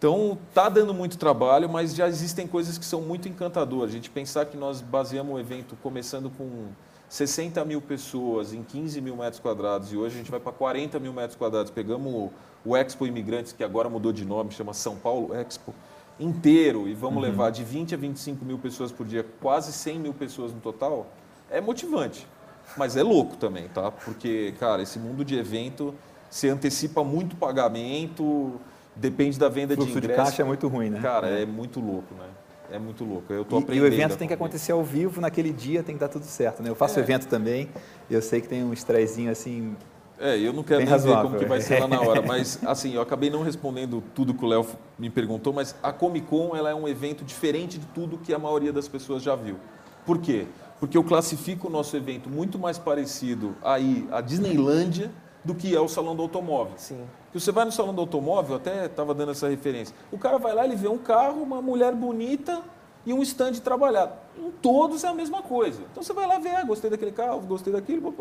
Então, 0.00 0.38
está 0.48 0.66
dando 0.70 0.94
muito 0.94 1.18
trabalho, 1.18 1.68
mas 1.68 1.94
já 1.94 2.08
existem 2.08 2.46
coisas 2.46 2.78
que 2.78 2.86
são 2.86 3.02
muito 3.02 3.28
encantadoras. 3.28 3.90
A 3.90 3.92
gente 3.92 4.08
pensar 4.08 4.46
que 4.46 4.56
nós 4.56 4.80
baseamos 4.80 5.34
o 5.34 5.38
evento 5.38 5.76
começando 5.82 6.30
com 6.38 6.68
60 7.06 7.62
mil 7.66 7.82
pessoas 7.82 8.54
em 8.54 8.62
15 8.62 8.98
mil 9.02 9.14
metros 9.14 9.38
quadrados 9.38 9.92
e 9.92 9.98
hoje 9.98 10.14
a 10.14 10.18
gente 10.18 10.30
vai 10.30 10.40
para 10.40 10.52
40 10.52 10.98
mil 10.98 11.12
metros 11.12 11.36
quadrados. 11.36 11.70
Pegamos 11.70 12.30
o 12.64 12.74
Expo 12.74 13.06
Imigrantes, 13.06 13.52
que 13.52 13.62
agora 13.62 13.90
mudou 13.90 14.10
de 14.10 14.24
nome, 14.24 14.52
chama 14.52 14.72
São 14.72 14.96
Paulo 14.96 15.34
Expo, 15.34 15.74
inteiro 16.18 16.88
e 16.88 16.94
vamos 16.94 17.16
uhum. 17.16 17.28
levar 17.28 17.50
de 17.50 17.62
20 17.62 17.94
a 17.94 17.98
25 17.98 18.42
mil 18.42 18.58
pessoas 18.58 18.90
por 18.90 19.04
dia, 19.06 19.26
quase 19.38 19.70
100 19.70 19.98
mil 19.98 20.14
pessoas 20.14 20.50
no 20.50 20.60
total, 20.60 21.08
é 21.50 21.60
motivante. 21.60 22.26
Mas 22.74 22.96
é 22.96 23.02
louco 23.02 23.36
também, 23.36 23.68
tá? 23.68 23.90
Porque, 23.90 24.54
cara, 24.58 24.80
esse 24.80 24.98
mundo 24.98 25.26
de 25.26 25.36
evento, 25.36 25.94
se 26.30 26.48
antecipa 26.48 27.04
muito 27.04 27.36
pagamento, 27.36 28.58
depende 28.94 29.38
da 29.38 29.48
venda 29.48 29.76
de 29.76 29.82
ingresso. 29.82 29.98
O 29.98 30.00
fluxo 30.00 30.08
de 30.08 30.14
caixa 30.14 30.42
é 30.42 30.44
muito 30.44 30.68
ruim, 30.68 30.90
né? 30.90 31.00
Cara, 31.00 31.28
é, 31.28 31.42
é 31.42 31.46
muito 31.46 31.80
louco, 31.80 32.14
né? 32.14 32.26
É 32.72 32.78
muito 32.78 33.04
louco. 33.04 33.32
Eu 33.32 33.44
tô 33.44 33.58
e, 33.58 33.62
aprendendo. 33.62 33.86
E 33.86 33.90
o 33.90 33.92
evento 33.92 34.16
tem 34.16 34.28
que 34.28 34.34
acontecer 34.34 34.72
ao 34.72 34.84
vivo, 34.84 35.20
naquele 35.20 35.52
dia 35.52 35.82
tem 35.82 35.94
que 35.94 36.00
dar 36.00 36.08
tudo 36.08 36.24
certo, 36.24 36.62
né? 36.62 36.70
Eu 36.70 36.74
faço 36.74 36.98
é. 36.98 37.02
evento 37.02 37.26
também, 37.26 37.68
eu 38.10 38.22
sei 38.22 38.40
que 38.40 38.48
tem 38.48 38.62
um 38.62 38.72
estressinho 38.72 39.30
assim 39.30 39.76
é, 40.20 40.38
eu 40.38 40.52
não 40.52 40.62
quero 40.62 40.84
nem 40.84 40.98
ver 40.98 41.22
como 41.22 41.38
que 41.38 41.46
vai 41.46 41.62
ser 41.62 41.80
lá 41.80 41.88
na 41.88 41.98
hora, 41.98 42.20
mas 42.26 42.60
assim, 42.66 42.92
eu 42.92 43.00
acabei 43.00 43.30
não 43.30 43.42
respondendo 43.42 44.02
tudo 44.14 44.34
que 44.34 44.44
o 44.44 44.48
Léo 44.48 44.66
me 44.98 45.08
perguntou, 45.08 45.50
mas 45.50 45.74
a 45.82 45.94
Comic 45.94 46.26
Con 46.26 46.54
ela 46.54 46.68
é 46.68 46.74
um 46.74 46.86
evento 46.86 47.24
diferente 47.24 47.78
de 47.78 47.86
tudo 47.86 48.18
que 48.18 48.34
a 48.34 48.38
maioria 48.38 48.70
das 48.70 48.86
pessoas 48.86 49.22
já 49.22 49.34
viu. 49.34 49.56
Por 50.04 50.18
quê? 50.18 50.46
Porque 50.78 50.98
eu 50.98 51.02
classifico 51.02 51.68
o 51.68 51.70
nosso 51.70 51.96
evento 51.96 52.28
muito 52.28 52.58
mais 52.58 52.76
parecido 52.76 53.56
aí 53.62 54.06
à 54.12 54.20
Disneylândia 54.20 55.10
do 55.42 55.54
que 55.54 55.74
é 55.74 55.80
o 55.80 55.88
Salão 55.88 56.14
do 56.14 56.20
Automóvel. 56.20 56.74
Sim. 56.76 57.00
Porque 57.30 57.38
você 57.38 57.52
vai 57.52 57.64
no 57.64 57.70
Salão 57.70 57.94
do 57.94 58.00
Automóvel, 58.00 58.56
até 58.56 58.86
estava 58.86 59.14
dando 59.14 59.30
essa 59.30 59.48
referência, 59.48 59.94
o 60.10 60.18
cara 60.18 60.36
vai 60.36 60.52
lá, 60.52 60.64
ele 60.64 60.74
vê 60.74 60.88
um 60.88 60.98
carro, 60.98 61.40
uma 61.40 61.62
mulher 61.62 61.94
bonita 61.94 62.60
e 63.06 63.12
um 63.12 63.22
stand 63.22 63.52
trabalhado. 63.52 64.14
Em 64.36 64.50
todos 64.50 65.04
é 65.04 65.08
a 65.08 65.14
mesma 65.14 65.40
coisa. 65.40 65.80
Então 65.92 66.02
você 66.02 66.12
vai 66.12 66.26
lá 66.26 66.38
ver, 66.38 66.56
ah, 66.56 66.64
gostei 66.64 66.90
daquele 66.90 67.12
carro, 67.12 67.40
gostei 67.42 67.72
daquilo, 67.72 68.12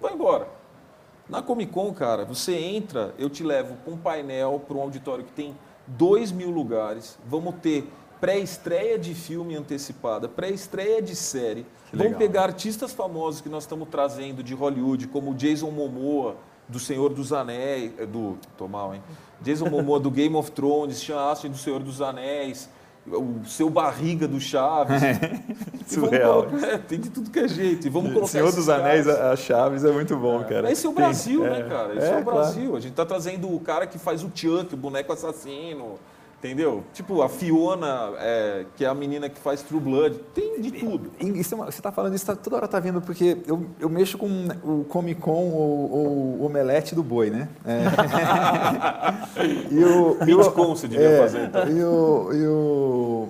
vai 0.00 0.14
embora. 0.14 0.48
Na 1.28 1.42
Comic 1.42 1.72
Con, 1.72 1.92
cara, 1.92 2.24
você 2.24 2.54
entra, 2.54 3.12
eu 3.18 3.28
te 3.28 3.42
levo 3.42 3.74
para 3.84 3.92
um 3.92 3.96
painel, 3.96 4.62
para 4.66 4.76
um 4.76 4.80
auditório 4.80 5.24
que 5.24 5.32
tem 5.32 5.56
2 5.88 6.30
mil 6.30 6.50
lugares. 6.50 7.18
Vamos 7.26 7.56
ter 7.60 7.90
pré-estreia 8.20 8.98
de 8.98 9.14
filme 9.14 9.56
antecipada, 9.56 10.28
pré-estreia 10.28 11.02
de 11.02 11.14
série. 11.14 11.66
Vamos 11.92 12.16
pegar 12.16 12.44
artistas 12.44 12.92
famosos 12.92 13.40
que 13.40 13.48
nós 13.48 13.64
estamos 13.64 13.88
trazendo 13.88 14.42
de 14.42 14.54
Hollywood, 14.54 15.08
como 15.08 15.34
Jason 15.34 15.70
Momoa, 15.70 16.36
do 16.68 16.78
Senhor 16.78 17.12
dos 17.12 17.32
Anéis, 17.32 17.92
é, 17.98 18.04
do, 18.04 18.36
tô 18.56 18.68
mal, 18.68 18.94
hein? 18.94 19.02
Jason 19.40 19.68
Momoa 19.68 19.98
do 19.98 20.10
Game 20.10 20.34
of 20.36 20.50
Thrones, 20.50 20.98
Sean 21.00 21.30
Astin 21.30 21.50
do 21.50 21.56
Senhor 21.56 21.80
dos 21.80 22.02
Anéis, 22.02 22.68
o 23.06 23.44
seu 23.46 23.70
barriga 23.70 24.28
do 24.28 24.40
Chaves. 24.40 25.00
Surreal. 25.86 26.44
Colocar, 26.44 26.66
é, 26.66 26.78
tem 26.78 27.00
de 27.00 27.08
tudo 27.08 27.30
que 27.30 27.38
é 27.38 27.48
jeito. 27.48 27.86
E 27.86 27.90
vamos 27.90 28.12
colocar 28.12 28.28
Senhor 28.28 28.52
dos 28.52 28.68
Anéis, 28.68 29.08
a 29.08 29.34
Chaves 29.36 29.84
é 29.84 29.90
muito 29.90 30.16
bom, 30.16 30.42
é. 30.42 30.44
cara. 30.44 30.70
Esse 30.70 30.86
é 30.86 30.88
o 30.88 30.92
Brasil, 30.92 31.40
tem, 31.40 31.50
né, 31.50 31.60
é. 31.60 31.68
cara? 31.68 31.94
Esse 31.96 32.06
é, 32.06 32.12
é 32.12 32.18
o 32.18 32.24
Brasil. 32.24 32.62
Claro. 32.62 32.76
A 32.76 32.80
gente 32.80 32.90
está 32.90 33.06
trazendo 33.06 33.54
o 33.54 33.60
cara 33.60 33.86
que 33.86 33.98
faz 33.98 34.22
o 34.22 34.30
Chuck, 34.34 34.74
o 34.74 34.76
boneco 34.76 35.12
assassino. 35.12 35.98
Entendeu? 36.38 36.84
Tipo, 36.92 37.20
a 37.20 37.28
Fiona, 37.28 38.12
é, 38.18 38.64
que 38.76 38.84
é 38.84 38.88
a 38.88 38.94
menina 38.94 39.28
que 39.28 39.40
faz 39.40 39.60
True 39.60 39.80
Blood, 39.80 40.20
tem 40.32 40.60
de 40.60 40.70
tudo. 40.70 41.10
Isso, 41.18 41.56
é 41.56 41.58
você 41.58 41.80
está 41.80 41.90
falando 41.90 42.14
isso, 42.14 42.24
tá, 42.24 42.36
toda 42.36 42.54
hora 42.54 42.68
tá 42.68 42.78
vendo, 42.78 43.00
porque 43.00 43.38
eu, 43.44 43.66
eu 43.80 43.88
mexo 43.88 44.16
com 44.16 44.46
o 44.62 44.84
Comic 44.84 45.20
Con 45.20 45.50
ou 45.50 46.38
o 46.38 46.46
Omelete 46.46 46.94
do 46.94 47.02
Boi, 47.02 47.30
né? 47.30 47.48
É. 47.66 47.82
e 49.74 49.84
o, 49.84 50.14
Bitcoin 50.24 50.68
você 50.68 50.86
devia 50.86 51.08
é, 51.08 51.18
fazer, 51.18 51.44
então. 51.46 51.68
E 51.68 51.82
o, 51.82 52.32
e, 52.32 52.46
o, 52.46 53.28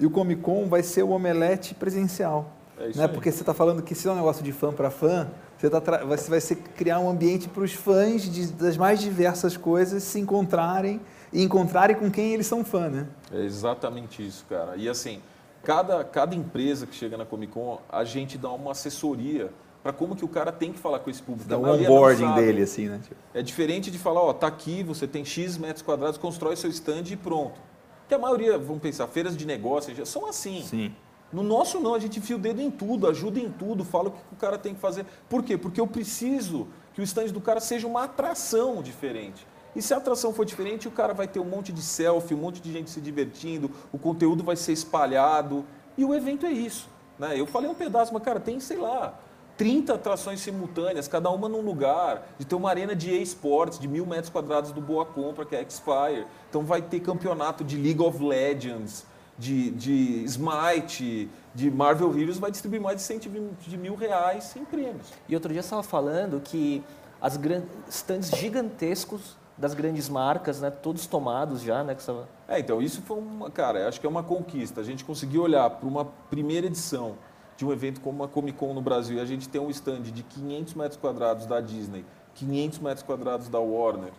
e 0.00 0.06
o 0.06 0.10
Comic 0.10 0.42
Con 0.42 0.66
vai 0.68 0.82
ser 0.82 1.04
o 1.04 1.10
Omelete 1.10 1.76
presencial. 1.76 2.50
É 2.76 2.88
isso 2.88 2.98
né? 2.98 3.06
Porque 3.06 3.30
você 3.30 3.42
está 3.42 3.54
falando 3.54 3.82
que 3.82 3.94
se 3.94 4.08
é 4.08 4.10
um 4.10 4.16
negócio 4.16 4.42
de 4.42 4.50
fã 4.50 4.72
para 4.72 4.90
fã, 4.90 5.28
você, 5.56 5.70
tá 5.70 6.04
você 6.04 6.28
vai 6.28 6.40
ser, 6.40 6.56
criar 6.56 6.98
um 6.98 7.08
ambiente 7.08 7.48
para 7.48 7.62
os 7.62 7.72
fãs 7.72 8.22
de, 8.22 8.48
das 8.48 8.76
mais 8.76 8.98
diversas 9.00 9.56
coisas 9.56 10.02
se 10.02 10.18
encontrarem 10.18 11.00
e 11.32 11.42
encontrarem 11.42 11.96
com 11.96 12.10
quem 12.10 12.32
eles 12.32 12.46
são 12.46 12.64
fã, 12.64 12.88
né? 12.88 13.06
É 13.32 13.42
exatamente 13.42 14.26
isso, 14.26 14.44
cara. 14.48 14.76
E 14.76 14.88
assim, 14.88 15.20
cada, 15.62 16.04
cada 16.04 16.34
empresa 16.34 16.86
que 16.86 16.94
chega 16.94 17.16
na 17.16 17.24
Comic 17.24 17.52
Con, 17.52 17.80
a 17.88 18.04
gente 18.04 18.36
dá 18.36 18.50
uma 18.50 18.72
assessoria 18.72 19.50
para 19.82 19.92
como 19.92 20.14
que 20.14 20.24
o 20.24 20.28
cara 20.28 20.52
tem 20.52 20.72
que 20.72 20.78
falar 20.78 21.00
com 21.00 21.10
esse 21.10 21.22
público. 21.22 21.48
Dá 21.48 21.58
um 21.58 21.68
onboarding 21.68 22.34
dele, 22.34 22.62
assim, 22.62 22.88
né? 22.88 23.00
É 23.34 23.42
diferente 23.42 23.90
de 23.90 23.98
falar, 23.98 24.22
ó, 24.22 24.32
tá 24.32 24.46
aqui, 24.46 24.82
você 24.82 25.08
tem 25.08 25.24
X 25.24 25.58
metros 25.58 25.82
quadrados, 25.82 26.18
constrói 26.18 26.54
seu 26.54 26.70
stand 26.70 27.04
e 27.10 27.16
pronto. 27.16 27.60
Que 28.08 28.14
a 28.14 28.18
maioria, 28.18 28.56
vamos 28.58 28.82
pensar, 28.82 29.06
feiras 29.08 29.36
de 29.36 29.44
negócio 29.44 30.06
são 30.06 30.26
assim. 30.26 30.62
Sim. 30.62 30.94
No 31.32 31.42
nosso 31.42 31.80
não, 31.80 31.94
a 31.94 31.98
gente 31.98 32.18
enfia 32.18 32.36
o 32.36 32.38
dedo 32.38 32.60
em 32.60 32.70
tudo, 32.70 33.08
ajuda 33.08 33.40
em 33.40 33.50
tudo, 33.50 33.84
fala 33.84 34.08
o 34.08 34.12
que 34.12 34.18
o 34.32 34.36
cara 34.36 34.58
tem 34.58 34.74
que 34.74 34.80
fazer. 34.80 35.06
Por 35.28 35.42
quê? 35.42 35.56
Porque 35.56 35.80
eu 35.80 35.86
preciso 35.86 36.68
que 36.92 37.00
o 37.00 37.04
stand 37.04 37.28
do 37.28 37.40
cara 37.40 37.58
seja 37.58 37.86
uma 37.86 38.04
atração 38.04 38.82
diferente. 38.82 39.46
E 39.74 39.80
se 39.80 39.94
a 39.94 39.96
atração 39.96 40.32
for 40.32 40.44
diferente, 40.44 40.86
o 40.86 40.90
cara 40.90 41.14
vai 41.14 41.26
ter 41.26 41.40
um 41.40 41.44
monte 41.44 41.72
de 41.72 41.82
selfie, 41.82 42.34
um 42.34 42.38
monte 42.38 42.60
de 42.60 42.72
gente 42.72 42.90
se 42.90 43.00
divertindo, 43.00 43.70
o 43.92 43.98
conteúdo 43.98 44.44
vai 44.44 44.56
ser 44.56 44.72
espalhado. 44.72 45.64
E 45.96 46.04
o 46.04 46.14
evento 46.14 46.46
é 46.46 46.50
isso. 46.50 46.88
Né? 47.18 47.38
Eu 47.38 47.46
falei 47.46 47.70
um 47.70 47.74
pedaço, 47.74 48.12
mas, 48.12 48.22
cara, 48.22 48.38
tem, 48.38 48.60
sei 48.60 48.76
lá, 48.76 49.18
30 49.56 49.94
atrações 49.94 50.40
simultâneas, 50.40 51.08
cada 51.08 51.30
uma 51.30 51.48
num 51.48 51.60
lugar, 51.60 52.26
de 52.38 52.44
ter 52.44 52.54
uma 52.54 52.68
arena 52.68 52.94
de 52.94 53.10
esportes 53.10 53.78
de 53.78 53.86
mil 53.86 54.06
metros 54.06 54.30
quadrados 54.30 54.72
do 54.72 54.80
Boa 54.80 55.04
Compra, 55.04 55.44
que 55.44 55.54
é 55.54 55.60
X-Fire. 55.60 56.26
Então 56.48 56.64
vai 56.64 56.82
ter 56.82 57.00
campeonato 57.00 57.62
de 57.64 57.76
League 57.76 58.02
of 58.02 58.22
Legends, 58.22 59.06
de, 59.38 59.70
de 59.70 60.24
Smite, 60.24 61.28
de 61.54 61.70
Marvel 61.70 62.16
Heroes, 62.18 62.38
vai 62.38 62.50
distribuir 62.50 62.80
mais 62.80 62.96
de 62.96 63.02
120 63.02 63.76
mil 63.76 63.94
reais 63.94 64.54
em 64.56 64.64
prêmios. 64.64 65.08
E 65.28 65.34
outro 65.34 65.52
dia 65.52 65.62
você 65.62 65.66
estava 65.66 65.82
falando 65.82 66.40
que 66.40 66.82
as 67.20 67.36
grandes 67.36 67.68
stands 67.88 68.30
gigantescos 68.30 69.36
das 69.56 69.74
grandes 69.74 70.08
marcas, 70.08 70.60
né, 70.60 70.70
todos 70.70 71.06
tomados 71.06 71.62
já, 71.62 71.84
né? 71.84 71.94
Você... 71.94 72.12
É, 72.48 72.58
então 72.58 72.80
isso 72.80 73.02
foi 73.02 73.18
uma, 73.18 73.50
cara, 73.50 73.86
acho 73.88 74.00
que 74.00 74.06
é 74.06 74.08
uma 74.08 74.22
conquista. 74.22 74.80
A 74.80 74.84
gente 74.84 75.04
conseguiu 75.04 75.42
olhar 75.42 75.68
para 75.68 75.88
uma 75.88 76.04
primeira 76.04 76.66
edição 76.66 77.16
de 77.56 77.64
um 77.64 77.72
evento 77.72 78.00
como 78.00 78.24
a 78.24 78.28
Comic 78.28 78.58
Con 78.58 78.72
no 78.72 78.80
Brasil 78.80 79.18
e 79.18 79.20
a 79.20 79.24
gente 79.24 79.48
tem 79.48 79.60
um 79.60 79.70
stand 79.70 80.02
de 80.02 80.22
500 80.22 80.74
metros 80.74 80.96
quadrados 80.96 81.46
da 81.46 81.60
Disney, 81.60 82.04
500 82.34 82.78
metros 82.78 83.02
quadrados 83.02 83.48
da 83.48 83.60
Warner, 83.60 84.12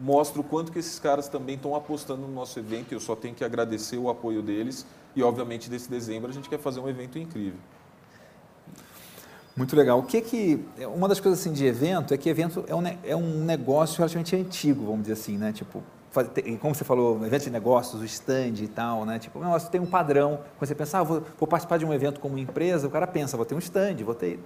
mostra 0.00 0.40
o 0.40 0.44
quanto 0.44 0.72
que 0.72 0.78
esses 0.78 0.98
caras 0.98 1.28
também 1.28 1.54
estão 1.54 1.76
apostando 1.76 2.22
no 2.22 2.32
nosso 2.32 2.58
evento 2.58 2.92
eu 2.92 2.98
só 2.98 3.14
tenho 3.14 3.34
que 3.34 3.44
agradecer 3.44 3.98
o 3.98 4.10
apoio 4.10 4.42
deles 4.42 4.86
e 5.14 5.22
obviamente 5.22 5.70
desse 5.70 5.88
dezembro 5.88 6.30
a 6.30 6.32
gente 6.32 6.48
quer 6.48 6.58
fazer 6.58 6.80
um 6.80 6.88
evento 6.88 7.18
incrível. 7.18 7.60
Muito 9.54 9.76
legal. 9.76 9.98
O 9.98 10.02
que 10.02 10.20
que 10.20 10.64
uma 10.94 11.06
das 11.06 11.20
coisas 11.20 11.40
assim 11.40 11.52
de 11.52 11.66
evento 11.66 12.14
é 12.14 12.16
que 12.16 12.28
evento 12.28 12.64
é 12.66 12.74
um, 12.74 12.82
é 13.04 13.16
um 13.16 13.44
negócio 13.44 13.98
relativamente 13.98 14.34
antigo, 14.34 14.86
vamos 14.86 15.02
dizer 15.02 15.12
assim, 15.12 15.36
né? 15.36 15.52
Tipo, 15.52 15.82
como 16.60 16.74
você 16.74 16.84
falou, 16.84 17.24
evento 17.24 17.44
de 17.44 17.50
negócios, 17.50 18.00
o 18.00 18.04
stand 18.04 18.54
e 18.62 18.68
tal, 18.68 19.04
né? 19.04 19.18
Tipo, 19.18 19.40
negócio 19.40 19.70
tem 19.70 19.80
um 19.80 19.86
padrão. 19.86 20.40
Quando 20.58 20.68
você 20.68 20.74
pensa, 20.74 20.98
ah, 20.98 21.02
vou, 21.02 21.22
vou, 21.38 21.46
participar 21.46 21.78
de 21.78 21.84
um 21.84 21.92
evento 21.92 22.20
como 22.20 22.38
empresa, 22.38 22.86
o 22.86 22.90
cara 22.90 23.06
pensa, 23.06 23.36
vou 23.36 23.44
ter 23.44 23.54
um 23.54 23.58
stand, 23.58 23.96
vou 24.04 24.14
ter. 24.14 24.38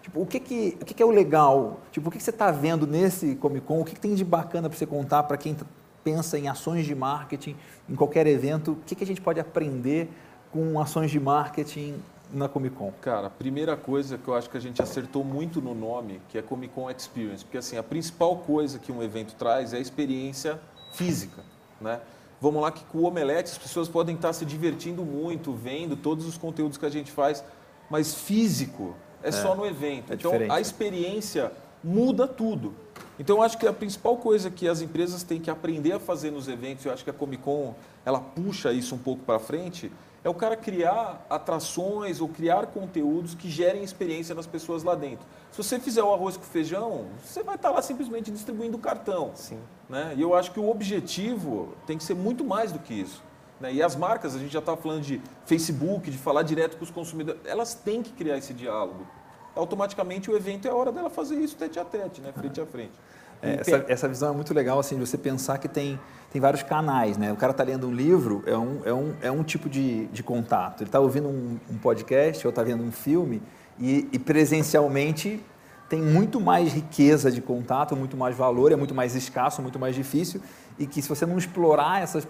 Tipo, 0.00 0.20
o 0.20 0.26
que 0.26 0.40
que, 0.40 0.76
o 0.80 0.84
que, 0.84 0.94
que 0.94 1.02
é 1.02 1.06
o 1.06 1.10
legal? 1.10 1.80
Tipo, 1.92 2.08
o 2.08 2.10
que, 2.10 2.18
que 2.18 2.24
você 2.24 2.30
está 2.30 2.50
vendo 2.50 2.86
nesse 2.86 3.36
Comic 3.36 3.66
Con? 3.66 3.80
O 3.80 3.84
que, 3.84 3.94
que 3.94 4.00
tem 4.00 4.14
de 4.14 4.24
bacana 4.24 4.68
para 4.68 4.76
você 4.76 4.86
contar 4.86 5.22
para 5.24 5.36
quem 5.36 5.56
pensa 6.02 6.36
em 6.36 6.48
ações 6.48 6.84
de 6.84 6.94
marketing 6.94 7.56
em 7.88 7.94
qualquer 7.94 8.26
evento? 8.26 8.72
O 8.72 8.76
que, 8.84 8.96
que 8.96 9.04
a 9.04 9.06
gente 9.06 9.20
pode 9.20 9.38
aprender 9.38 10.08
com 10.50 10.80
ações 10.80 11.10
de 11.10 11.20
marketing 11.20 11.94
na 12.32 12.48
Comic 12.48 12.74
Con? 12.76 12.92
Cara, 13.00 13.26
a 13.26 13.30
primeira 13.30 13.76
coisa 13.76 14.16
que 14.16 14.26
eu 14.26 14.34
acho 14.34 14.48
que 14.48 14.56
a 14.56 14.60
gente 14.60 14.80
acertou 14.80 15.22
muito 15.22 15.60
no 15.60 15.74
nome, 15.74 16.20
que 16.28 16.38
é 16.38 16.42
Comic 16.42 16.72
Con 16.74 16.90
Experience, 16.90 17.44
porque 17.44 17.58
assim, 17.58 17.76
a 17.76 17.82
principal 17.82 18.36
coisa 18.38 18.78
que 18.78 18.90
um 18.90 19.02
evento 19.02 19.34
traz 19.34 19.72
é 19.72 19.76
a 19.76 19.80
experiência 19.80 20.58
física, 20.94 21.44
né? 21.80 22.00
Vamos 22.40 22.60
lá 22.60 22.72
que 22.72 22.84
com 22.86 22.98
o 22.98 23.04
Omelete 23.04 23.52
as 23.52 23.58
pessoas 23.58 23.88
podem 23.88 24.16
estar 24.16 24.32
se 24.32 24.44
divertindo 24.44 25.04
muito, 25.04 25.52
vendo 25.52 25.96
todos 25.96 26.26
os 26.26 26.36
conteúdos 26.36 26.76
que 26.76 26.84
a 26.84 26.90
gente 26.90 27.12
faz, 27.12 27.44
mas 27.88 28.14
físico 28.14 28.96
é, 29.22 29.28
é 29.28 29.32
só 29.32 29.54
no 29.54 29.64
evento. 29.64 30.12
É 30.12 30.16
então 30.16 30.32
a 30.50 30.60
experiência 30.60 31.52
muda 31.84 32.26
tudo. 32.26 32.74
Então 33.18 33.36
eu 33.36 33.42
acho 33.42 33.58
que 33.58 33.66
a 33.66 33.72
principal 33.72 34.16
coisa 34.16 34.50
que 34.50 34.66
as 34.66 34.80
empresas 34.80 35.22
têm 35.22 35.40
que 35.40 35.50
aprender 35.50 35.92
a 35.92 36.00
fazer 36.00 36.30
nos 36.30 36.48
eventos, 36.48 36.84
eu 36.84 36.92
acho 36.92 37.04
que 37.04 37.10
a 37.10 37.12
Comic 37.12 37.42
Con 37.42 37.74
ela 38.04 38.18
puxa 38.18 38.72
isso 38.72 38.94
um 38.94 38.98
pouco 38.98 39.22
para 39.22 39.38
frente, 39.38 39.92
é 40.24 40.28
o 40.28 40.34
cara 40.34 40.56
criar 40.56 41.24
atrações 41.28 42.20
ou 42.20 42.28
criar 42.28 42.66
conteúdos 42.66 43.34
que 43.34 43.50
gerem 43.50 43.82
experiência 43.82 44.34
nas 44.34 44.46
pessoas 44.46 44.84
lá 44.84 44.94
dentro. 44.94 45.26
Se 45.50 45.58
você 45.58 45.80
fizer 45.80 46.02
o 46.02 46.12
arroz 46.12 46.36
com 46.36 46.44
feijão, 46.44 47.06
você 47.22 47.42
vai 47.42 47.56
estar 47.56 47.70
lá 47.70 47.82
simplesmente 47.82 48.30
distribuindo 48.30 48.78
cartão. 48.78 49.32
Sim. 49.34 49.58
Né? 49.88 50.14
E 50.16 50.22
eu 50.22 50.34
acho 50.34 50.52
que 50.52 50.60
o 50.60 50.70
objetivo 50.70 51.74
tem 51.86 51.98
que 51.98 52.04
ser 52.04 52.14
muito 52.14 52.44
mais 52.44 52.70
do 52.70 52.78
que 52.78 52.94
isso. 52.94 53.22
Né? 53.60 53.74
E 53.74 53.82
as 53.82 53.96
marcas, 53.96 54.36
a 54.36 54.38
gente 54.38 54.52
já 54.52 54.60
está 54.60 54.76
falando 54.76 55.02
de 55.02 55.20
Facebook, 55.44 56.10
de 56.10 56.18
falar 56.18 56.42
direto 56.42 56.76
com 56.76 56.84
os 56.84 56.90
consumidores, 56.90 57.40
elas 57.44 57.74
têm 57.74 58.02
que 58.02 58.12
criar 58.12 58.38
esse 58.38 58.54
diálogo. 58.54 59.06
Automaticamente 59.54 60.30
o 60.30 60.36
evento 60.36 60.66
é 60.66 60.70
a 60.70 60.74
hora 60.74 60.90
dela 60.92 61.10
fazer 61.10 61.36
isso 61.36 61.56
tete 61.56 61.78
a 61.78 61.84
tete, 61.84 62.20
né? 62.20 62.32
frente 62.32 62.60
a 62.60 62.66
frente. 62.66 62.92
É, 63.42 63.60
essa, 63.60 63.84
essa, 63.88 64.08
visão 64.08 64.30
é 64.30 64.36
muito 64.36 64.54
legal, 64.54 64.78
assim, 64.78 64.94
de 64.94 65.00
você 65.04 65.18
pensar 65.18 65.58
que 65.58 65.68
tem, 65.68 65.98
tem 66.32 66.40
vários 66.40 66.62
canais, 66.62 67.18
né? 67.18 67.32
O 67.32 67.36
cara 67.36 67.50
está 67.50 67.64
lendo 67.64 67.88
um 67.88 67.92
livro, 67.92 68.42
é 68.46 68.56
um, 68.56 68.80
é 68.84 68.94
um, 68.94 69.14
é 69.22 69.30
um 69.30 69.42
tipo 69.42 69.68
de, 69.68 70.06
de 70.06 70.22
contato. 70.22 70.82
Ele 70.82 70.88
está 70.88 71.00
ouvindo 71.00 71.28
um, 71.28 71.58
um, 71.68 71.76
podcast 71.76 72.46
ou 72.46 72.50
está 72.50 72.62
vendo 72.62 72.84
um 72.84 72.92
filme 72.92 73.42
e, 73.80 74.08
e, 74.12 74.18
presencialmente 74.18 75.42
tem 75.88 76.00
muito 76.00 76.40
mais 76.40 76.72
riqueza 76.72 77.30
de 77.30 77.42
contato, 77.42 77.96
muito 77.96 78.16
mais 78.16 78.36
valor, 78.36 78.70
é 78.70 78.76
muito 78.76 78.94
mais 78.94 79.14
escasso, 79.16 79.60
muito 79.60 79.78
mais 79.78 79.94
difícil 79.94 80.40
e 80.78 80.86
que 80.86 81.02
se 81.02 81.08
você 81.08 81.26
não 81.26 81.36
explorar 81.36 82.00
essas 82.00 82.26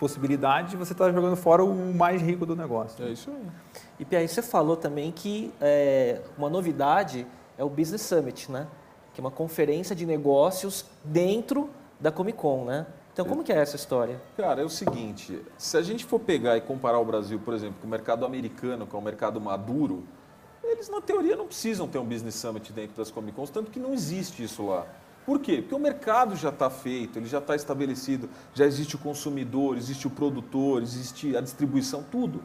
possibilidades, 0.00 0.74
você 0.74 0.92
está 0.92 1.12
jogando 1.12 1.36
fora 1.36 1.62
o 1.62 1.94
mais 1.94 2.20
rico 2.20 2.44
do 2.44 2.56
negócio. 2.56 3.04
É 3.04 3.10
isso 3.10 3.30
aí. 3.30 3.46
E 4.00 4.04
Pierre, 4.04 4.26
você 4.26 4.42
falou 4.42 4.76
também 4.76 5.12
que 5.12 5.52
é, 5.60 6.20
uma 6.36 6.48
novidade 6.48 7.26
é 7.56 7.62
o 7.62 7.68
Business 7.68 8.02
Summit, 8.02 8.50
né? 8.50 8.66
Que 9.12 9.20
é 9.20 9.22
uma 9.22 9.30
conferência 9.30 9.94
de 9.94 10.06
negócios 10.06 10.84
dentro 11.04 11.70
da 11.98 12.10
Comic 12.10 12.38
Con, 12.38 12.64
né? 12.64 12.86
Então, 13.12 13.24
como 13.24 13.42
que 13.42 13.52
é 13.52 13.56
essa 13.56 13.76
história? 13.76 14.20
Cara, 14.36 14.62
é 14.62 14.64
o 14.64 14.68
seguinte, 14.68 15.42
se 15.58 15.76
a 15.76 15.82
gente 15.82 16.04
for 16.04 16.20
pegar 16.20 16.56
e 16.56 16.60
comparar 16.60 16.98
o 16.98 17.04
Brasil, 17.04 17.40
por 17.44 17.52
exemplo, 17.52 17.76
com 17.80 17.86
o 17.86 17.90
mercado 17.90 18.24
americano, 18.24 18.86
que 18.86 18.94
é 18.94 18.98
um 18.98 19.02
mercado 19.02 19.40
maduro, 19.40 20.04
eles, 20.62 20.88
na 20.88 21.00
teoria, 21.00 21.36
não 21.36 21.46
precisam 21.46 21.88
ter 21.88 21.98
um 21.98 22.04
Business 22.04 22.36
Summit 22.36 22.72
dentro 22.72 22.96
das 22.96 23.10
Comic 23.10 23.36
Cons, 23.36 23.50
tanto 23.50 23.70
que 23.70 23.80
não 23.80 23.92
existe 23.92 24.42
isso 24.42 24.66
lá. 24.66 24.86
Por 25.26 25.40
quê? 25.40 25.58
Porque 25.58 25.74
o 25.74 25.78
mercado 25.78 26.34
já 26.36 26.48
está 26.48 26.70
feito, 26.70 27.18
ele 27.18 27.26
já 27.26 27.38
está 27.38 27.54
estabelecido, 27.54 28.28
já 28.54 28.64
existe 28.64 28.96
o 28.96 28.98
consumidor, 28.98 29.76
existe 29.76 30.06
o 30.06 30.10
produtor, 30.10 30.82
existe 30.82 31.36
a 31.36 31.40
distribuição, 31.40 32.04
tudo. 32.10 32.42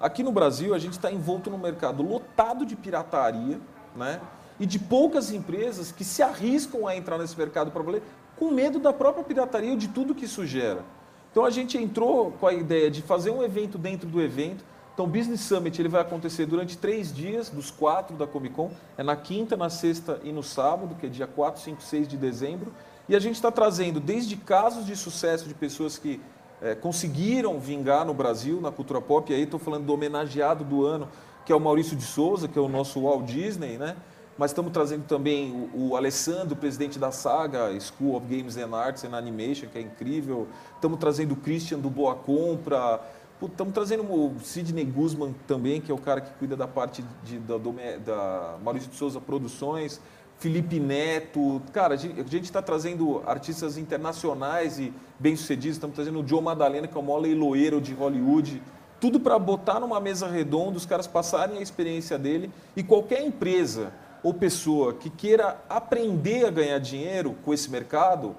Aqui 0.00 0.22
no 0.22 0.32
Brasil, 0.32 0.74
a 0.74 0.78
gente 0.78 0.92
está 0.92 1.12
envolto 1.12 1.50
num 1.50 1.58
mercado 1.58 2.02
lotado 2.02 2.64
de 2.64 2.76
pirataria, 2.76 3.60
né? 3.94 4.20
E 4.58 4.66
de 4.66 4.78
poucas 4.78 5.32
empresas 5.32 5.90
que 5.90 6.04
se 6.04 6.22
arriscam 6.22 6.86
a 6.86 6.96
entrar 6.96 7.18
nesse 7.18 7.36
mercado 7.36 7.70
valer 7.70 8.02
com 8.36 8.50
medo 8.50 8.78
da 8.78 8.92
própria 8.92 9.24
pirataria 9.24 9.70
ou 9.70 9.76
de 9.76 9.88
tudo 9.88 10.14
que 10.14 10.24
isso 10.24 10.46
gera. 10.46 10.84
Então 11.30 11.44
a 11.44 11.50
gente 11.50 11.76
entrou 11.76 12.32
com 12.32 12.46
a 12.46 12.52
ideia 12.52 12.90
de 12.90 13.02
fazer 13.02 13.30
um 13.30 13.42
evento 13.42 13.76
dentro 13.76 14.08
do 14.08 14.20
evento. 14.20 14.64
Então 14.92 15.06
o 15.06 15.08
Business 15.08 15.40
Summit 15.40 15.80
ele 15.80 15.88
vai 15.88 16.00
acontecer 16.00 16.46
durante 16.46 16.78
três 16.78 17.12
dias, 17.12 17.50
dos 17.50 17.70
quatro 17.70 18.16
da 18.16 18.26
Comic 18.26 18.54
Con. 18.54 18.70
É 18.96 19.02
na 19.02 19.16
quinta, 19.16 19.56
na 19.56 19.68
sexta 19.68 20.20
e 20.22 20.32
no 20.32 20.42
sábado, 20.42 20.94
que 20.94 21.06
é 21.06 21.08
dia 21.08 21.26
4, 21.26 21.60
5, 21.60 21.82
6 21.82 22.06
de 22.06 22.16
dezembro. 22.16 22.72
E 23.08 23.16
a 23.16 23.18
gente 23.18 23.34
está 23.34 23.50
trazendo 23.50 23.98
desde 23.98 24.36
casos 24.36 24.86
de 24.86 24.94
sucesso 24.94 25.48
de 25.48 25.54
pessoas 25.54 25.98
que 25.98 26.20
é, 26.62 26.74
conseguiram 26.74 27.58
vingar 27.58 28.06
no 28.06 28.14
Brasil, 28.14 28.60
na 28.60 28.70
cultura 28.70 29.00
pop. 29.00 29.30
E 29.32 29.34
aí 29.34 29.42
estou 29.42 29.58
falando 29.58 29.84
do 29.84 29.92
homenageado 29.92 30.64
do 30.64 30.86
ano, 30.86 31.08
que 31.44 31.52
é 31.52 31.56
o 31.56 31.60
Maurício 31.60 31.96
de 31.96 32.04
Souza, 32.04 32.46
que 32.46 32.56
é 32.56 32.62
o 32.62 32.68
nosso 32.68 33.02
Walt 33.02 33.24
Disney, 33.24 33.76
né? 33.76 33.96
Mas 34.36 34.50
estamos 34.50 34.72
trazendo 34.72 35.04
também 35.04 35.68
o, 35.74 35.90
o, 35.90 35.96
Alessandro, 35.96 36.56
presidente 36.56 36.98
da 36.98 37.12
Saga, 37.12 37.68
School 37.78 38.16
of 38.16 38.26
Games 38.26 38.56
and 38.56 38.74
Arts 38.74 39.04
and 39.04 39.16
Animation, 39.16 39.68
que 39.68 39.78
é 39.78 39.80
incrível. 39.80 40.48
Estamos 40.74 40.98
trazendo 40.98 41.32
o 41.32 41.36
Christian 41.36 41.78
do 41.78 41.88
Boa 41.88 42.14
Compra. 42.16 43.00
Estamos 43.40 43.72
trazendo 43.74 44.02
o 44.02 44.34
Sidney 44.42 44.84
Guzman 44.84 45.34
também, 45.46 45.80
que 45.80 45.92
é 45.92 45.94
o 45.94 45.98
cara 45.98 46.20
que 46.20 46.32
cuida 46.38 46.56
da 46.56 46.66
parte 46.66 47.04
de, 47.22 47.38
da, 47.38 47.58
do, 47.58 47.74
da 48.04 48.56
Maurício 48.62 48.90
de 48.90 48.96
Souza 48.96 49.20
Produções. 49.20 50.00
Felipe 50.38 50.80
Neto. 50.80 51.62
Cara, 51.72 51.94
a 51.94 51.96
gente 51.96 52.42
está 52.42 52.60
trazendo 52.60 53.22
artistas 53.26 53.78
internacionais 53.78 54.78
e 54.78 54.92
bem-sucedidos. 55.18 55.76
Estamos 55.76 55.94
trazendo 55.94 56.20
o 56.20 56.26
Joe 56.26 56.42
Madalena, 56.42 56.88
que 56.88 56.96
é 56.96 57.00
o 57.00 57.02
maior 57.02 57.18
leiloeiro 57.18 57.80
de 57.80 57.94
Hollywood. 57.94 58.60
Tudo 59.00 59.20
para 59.20 59.38
botar 59.38 59.78
numa 59.78 60.00
mesa 60.00 60.26
redonda, 60.26 60.76
os 60.76 60.86
caras 60.86 61.06
passarem 61.06 61.58
a 61.58 61.62
experiência 61.62 62.18
dele. 62.18 62.50
E 62.74 62.82
qualquer 62.82 63.22
empresa 63.24 63.92
ou 64.24 64.32
pessoa 64.32 64.94
que 64.94 65.10
queira 65.10 65.58
aprender 65.68 66.46
a 66.46 66.50
ganhar 66.50 66.78
dinheiro 66.78 67.36
com 67.44 67.52
esse 67.52 67.70
mercado, 67.70 68.34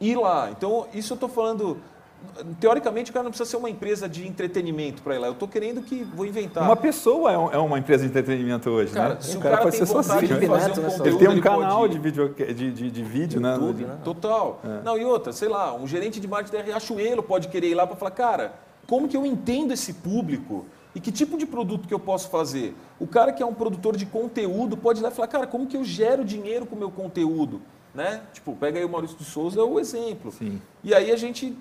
ir 0.00 0.16
lá. 0.16 0.50
Então, 0.52 0.86
isso 0.94 1.12
eu 1.12 1.16
estou 1.16 1.28
falando. 1.28 1.76
Teoricamente, 2.58 3.10
o 3.10 3.14
cara 3.14 3.24
não 3.24 3.30
precisa 3.30 3.50
ser 3.50 3.56
uma 3.56 3.68
empresa 3.68 4.08
de 4.08 4.26
entretenimento 4.26 5.02
para 5.02 5.16
ir 5.16 5.18
lá. 5.18 5.26
Eu 5.26 5.34
estou 5.34 5.46
querendo 5.46 5.82
que 5.82 6.02
vou 6.14 6.24
inventar. 6.24 6.64
Uma 6.64 6.76
pessoa 6.76 7.30
é, 7.30 7.56
é 7.56 7.58
uma 7.58 7.78
empresa 7.78 8.04
de 8.04 8.08
entretenimento 8.08 8.70
hoje, 8.70 8.92
cara, 8.92 9.14
né? 9.14 9.20
Se 9.20 9.36
o, 9.36 9.40
o 9.40 9.42
cara, 9.42 9.56
cara 9.56 9.62
pode 9.64 9.76
ser 9.76 9.86
sozinho. 9.86 10.20
De 10.20 10.46
fazer 10.46 10.80
um 10.80 10.82
né? 10.82 10.94
ele 11.04 11.18
tem 11.18 11.28
um 11.28 11.40
canal 11.40 11.80
pode... 11.80 11.92
de 11.92 11.98
vídeo, 11.98 12.34
de, 12.34 12.72
de, 12.72 12.90
de 12.90 13.02
vídeo 13.02 13.40
né? 13.40 13.52
YouTube, 13.52 13.84
né? 13.84 13.98
Total. 14.02 14.60
É. 14.64 14.82
Não, 14.84 14.96
e 14.96 15.04
outra, 15.04 15.32
sei 15.32 15.48
lá, 15.48 15.74
um 15.74 15.86
gerente 15.86 16.20
de 16.20 16.26
marketing 16.26 16.56
da 16.56 16.62
Riachuelo 16.62 17.22
pode 17.22 17.48
querer 17.48 17.68
ir 17.68 17.74
lá 17.74 17.86
para 17.86 17.96
falar, 17.96 18.12
cara, 18.12 18.54
como 18.86 19.08
que 19.08 19.16
eu 19.16 19.26
entendo 19.26 19.72
esse 19.72 19.92
público? 19.92 20.64
E 20.96 21.00
que 21.00 21.12
tipo 21.12 21.36
de 21.36 21.44
produto 21.44 21.86
que 21.86 21.92
eu 21.92 22.00
posso 22.00 22.30
fazer? 22.30 22.74
O 22.98 23.06
cara 23.06 23.30
que 23.30 23.42
é 23.42 23.46
um 23.46 23.52
produtor 23.52 23.98
de 23.98 24.06
conteúdo 24.06 24.78
pode 24.78 25.00
ir 25.00 25.02
lá 25.02 25.10
e 25.10 25.12
falar, 25.12 25.28
cara, 25.28 25.46
como 25.46 25.66
que 25.66 25.76
eu 25.76 25.84
gero 25.84 26.24
dinheiro 26.24 26.64
com 26.64 26.74
o 26.74 26.78
meu 26.78 26.90
conteúdo? 26.90 27.60
Né? 27.94 28.22
Tipo, 28.32 28.56
pega 28.56 28.78
aí 28.78 28.84
o 28.86 28.88
Maurício 28.88 29.14
de 29.18 29.24
Souza, 29.26 29.60
é 29.60 29.62
o 29.62 29.78
exemplo. 29.78 30.32
Sim. 30.32 30.58
E 30.82 30.94
aí 30.94 31.12
a 31.12 31.16
gente 31.18 31.54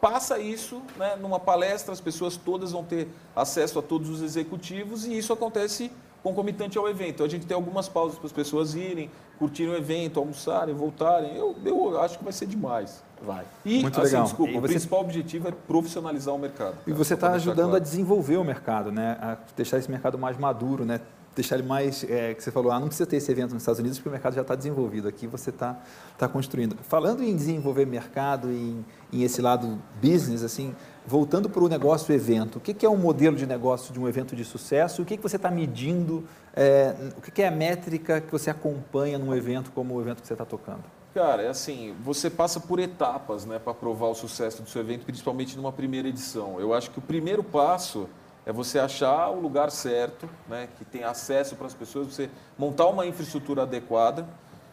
passa 0.00 0.38
isso 0.38 0.80
né, 0.96 1.16
numa 1.16 1.40
palestra, 1.40 1.92
as 1.92 2.00
pessoas 2.00 2.36
todas 2.36 2.70
vão 2.70 2.84
ter 2.84 3.08
acesso 3.34 3.80
a 3.80 3.82
todos 3.82 4.08
os 4.08 4.22
executivos 4.22 5.04
e 5.04 5.18
isso 5.18 5.32
acontece 5.32 5.90
concomitante 6.26 6.76
ao 6.76 6.88
evento. 6.88 7.22
A 7.22 7.28
gente 7.28 7.46
tem 7.46 7.54
algumas 7.54 7.88
pausas 7.88 8.18
para 8.18 8.26
as 8.26 8.32
pessoas 8.32 8.74
irem, 8.74 9.08
curtirem 9.38 9.72
o 9.72 9.76
evento, 9.76 10.18
almoçarem, 10.18 10.74
voltarem. 10.74 11.36
Eu, 11.36 11.54
eu 11.64 12.00
acho 12.00 12.18
que 12.18 12.24
vai 12.24 12.32
ser 12.32 12.46
demais. 12.46 13.04
Vai. 13.22 13.44
E, 13.64 13.80
Muito 13.80 14.00
assim, 14.00 14.10
legal. 14.10 14.24
desculpa, 14.24 14.52
e 14.52 14.58
o 14.58 14.62
principal 14.62 15.00
objetivo 15.00 15.48
é 15.48 15.52
profissionalizar 15.52 16.34
o 16.34 16.38
mercado. 16.38 16.74
E 16.86 16.92
você 16.92 17.14
está 17.14 17.30
ajudando 17.32 17.70
claro. 17.70 17.76
a 17.76 17.78
desenvolver 17.78 18.36
o 18.36 18.44
mercado, 18.44 18.90
né? 18.90 19.16
a 19.20 19.36
deixar 19.56 19.78
esse 19.78 19.90
mercado 19.90 20.18
mais 20.18 20.36
maduro, 20.36 20.84
né? 20.84 21.00
Deixar 21.36 21.56
ele 21.58 21.68
mais, 21.68 22.02
é, 22.04 22.32
que 22.34 22.42
você 22.42 22.50
falou, 22.50 22.72
ah, 22.72 22.80
não 22.80 22.88
precisa 22.88 23.06
ter 23.06 23.16
esse 23.16 23.30
evento 23.30 23.52
nos 23.52 23.62
Estados 23.62 23.78
Unidos 23.78 23.98
porque 23.98 24.08
o 24.08 24.12
mercado 24.12 24.34
já 24.34 24.40
está 24.40 24.54
desenvolvido, 24.54 25.06
aqui 25.06 25.26
você 25.26 25.50
está 25.50 25.78
tá 26.16 26.26
construindo. 26.26 26.76
Falando 26.82 27.22
em 27.22 27.36
desenvolver 27.36 27.86
mercado, 27.86 28.50
em, 28.50 28.84
em 29.12 29.22
esse 29.22 29.42
lado 29.42 29.78
business, 30.02 30.42
assim, 30.42 30.74
voltando 31.06 31.50
para 31.50 31.62
o 31.62 31.68
negócio 31.68 32.12
evento, 32.12 32.56
o 32.56 32.60
que, 32.60 32.72
que 32.72 32.86
é 32.86 32.88
um 32.88 32.96
modelo 32.96 33.36
de 33.36 33.46
negócio 33.46 33.92
de 33.92 34.00
um 34.00 34.08
evento 34.08 34.34
de 34.34 34.44
sucesso? 34.46 35.02
O 35.02 35.04
que, 35.04 35.18
que 35.18 35.22
você 35.22 35.36
está 35.36 35.50
medindo? 35.50 36.24
É, 36.54 36.94
o 37.18 37.20
que, 37.20 37.30
que 37.30 37.42
é 37.42 37.48
a 37.48 37.50
métrica 37.50 38.18
que 38.18 38.32
você 38.32 38.48
acompanha 38.48 39.18
num 39.18 39.34
evento 39.34 39.70
como 39.72 39.94
o 39.94 40.00
evento 40.00 40.22
que 40.22 40.26
você 40.26 40.32
está 40.32 40.46
tocando? 40.46 40.84
Cara, 41.12 41.42
é 41.42 41.48
assim, 41.48 41.94
você 42.02 42.30
passa 42.30 42.60
por 42.60 42.78
etapas 42.78 43.44
né, 43.44 43.58
para 43.58 43.74
provar 43.74 44.08
o 44.08 44.14
sucesso 44.14 44.62
do 44.62 44.68
seu 44.68 44.80
evento, 44.80 45.04
principalmente 45.04 45.54
numa 45.56 45.72
primeira 45.72 46.08
edição. 46.08 46.58
Eu 46.58 46.72
acho 46.72 46.90
que 46.90 46.98
o 46.98 47.02
primeiro 47.02 47.42
passo 47.42 48.08
é 48.46 48.52
você 48.52 48.78
achar 48.78 49.28
o 49.28 49.40
lugar 49.40 49.72
certo, 49.72 50.30
né, 50.48 50.68
que 50.78 50.84
tem 50.84 51.02
acesso 51.02 51.56
para 51.56 51.66
as 51.66 51.74
pessoas, 51.74 52.06
você 52.06 52.30
montar 52.56 52.86
uma 52.86 53.04
infraestrutura 53.04 53.62
adequada. 53.62 54.26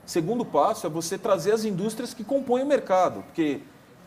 Segundo 0.05 0.45
passo 0.45 0.85
é 0.85 0.89
você 0.89 1.17
trazer 1.17 1.53
as 1.53 1.65
indústrias 1.65 2.13
que 2.13 2.23
compõem 2.23 2.61
o 2.61 2.67
mercado, 2.67 3.23
porque 3.23 3.61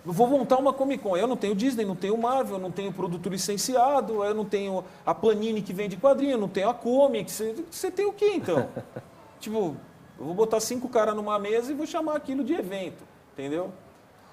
eu 0.04 0.12
vou 0.12 0.28
montar 0.28 0.56
uma 0.58 0.72
Comic 0.72 1.02
Con, 1.02 1.16
eu 1.16 1.26
não 1.26 1.36
tenho 1.36 1.52
Disney, 1.52 1.84
não 1.84 1.96
tenho 1.96 2.16
Marvel, 2.16 2.60
não 2.60 2.70
tenho 2.70 2.92
produto 2.92 3.28
licenciado, 3.28 4.22
eu 4.22 4.34
não 4.34 4.44
tenho 4.44 4.84
a 5.04 5.12
Panini 5.12 5.60
que 5.60 5.72
vende 5.72 5.96
quadrinho, 5.96 6.38
não 6.38 6.48
tenho 6.48 6.68
a 6.68 6.74
Comic, 6.74 7.28
você, 7.28 7.90
tem 7.90 8.06
o 8.06 8.12
quê 8.12 8.34
então? 8.34 8.68
tipo, 9.40 9.74
eu 10.16 10.24
vou 10.24 10.34
botar 10.34 10.60
cinco 10.60 10.88
caras 10.88 11.16
numa 11.16 11.40
mesa 11.40 11.72
e 11.72 11.74
vou 11.74 11.86
chamar 11.86 12.14
aquilo 12.14 12.44
de 12.44 12.54
evento, 12.54 13.02
entendeu? 13.32 13.72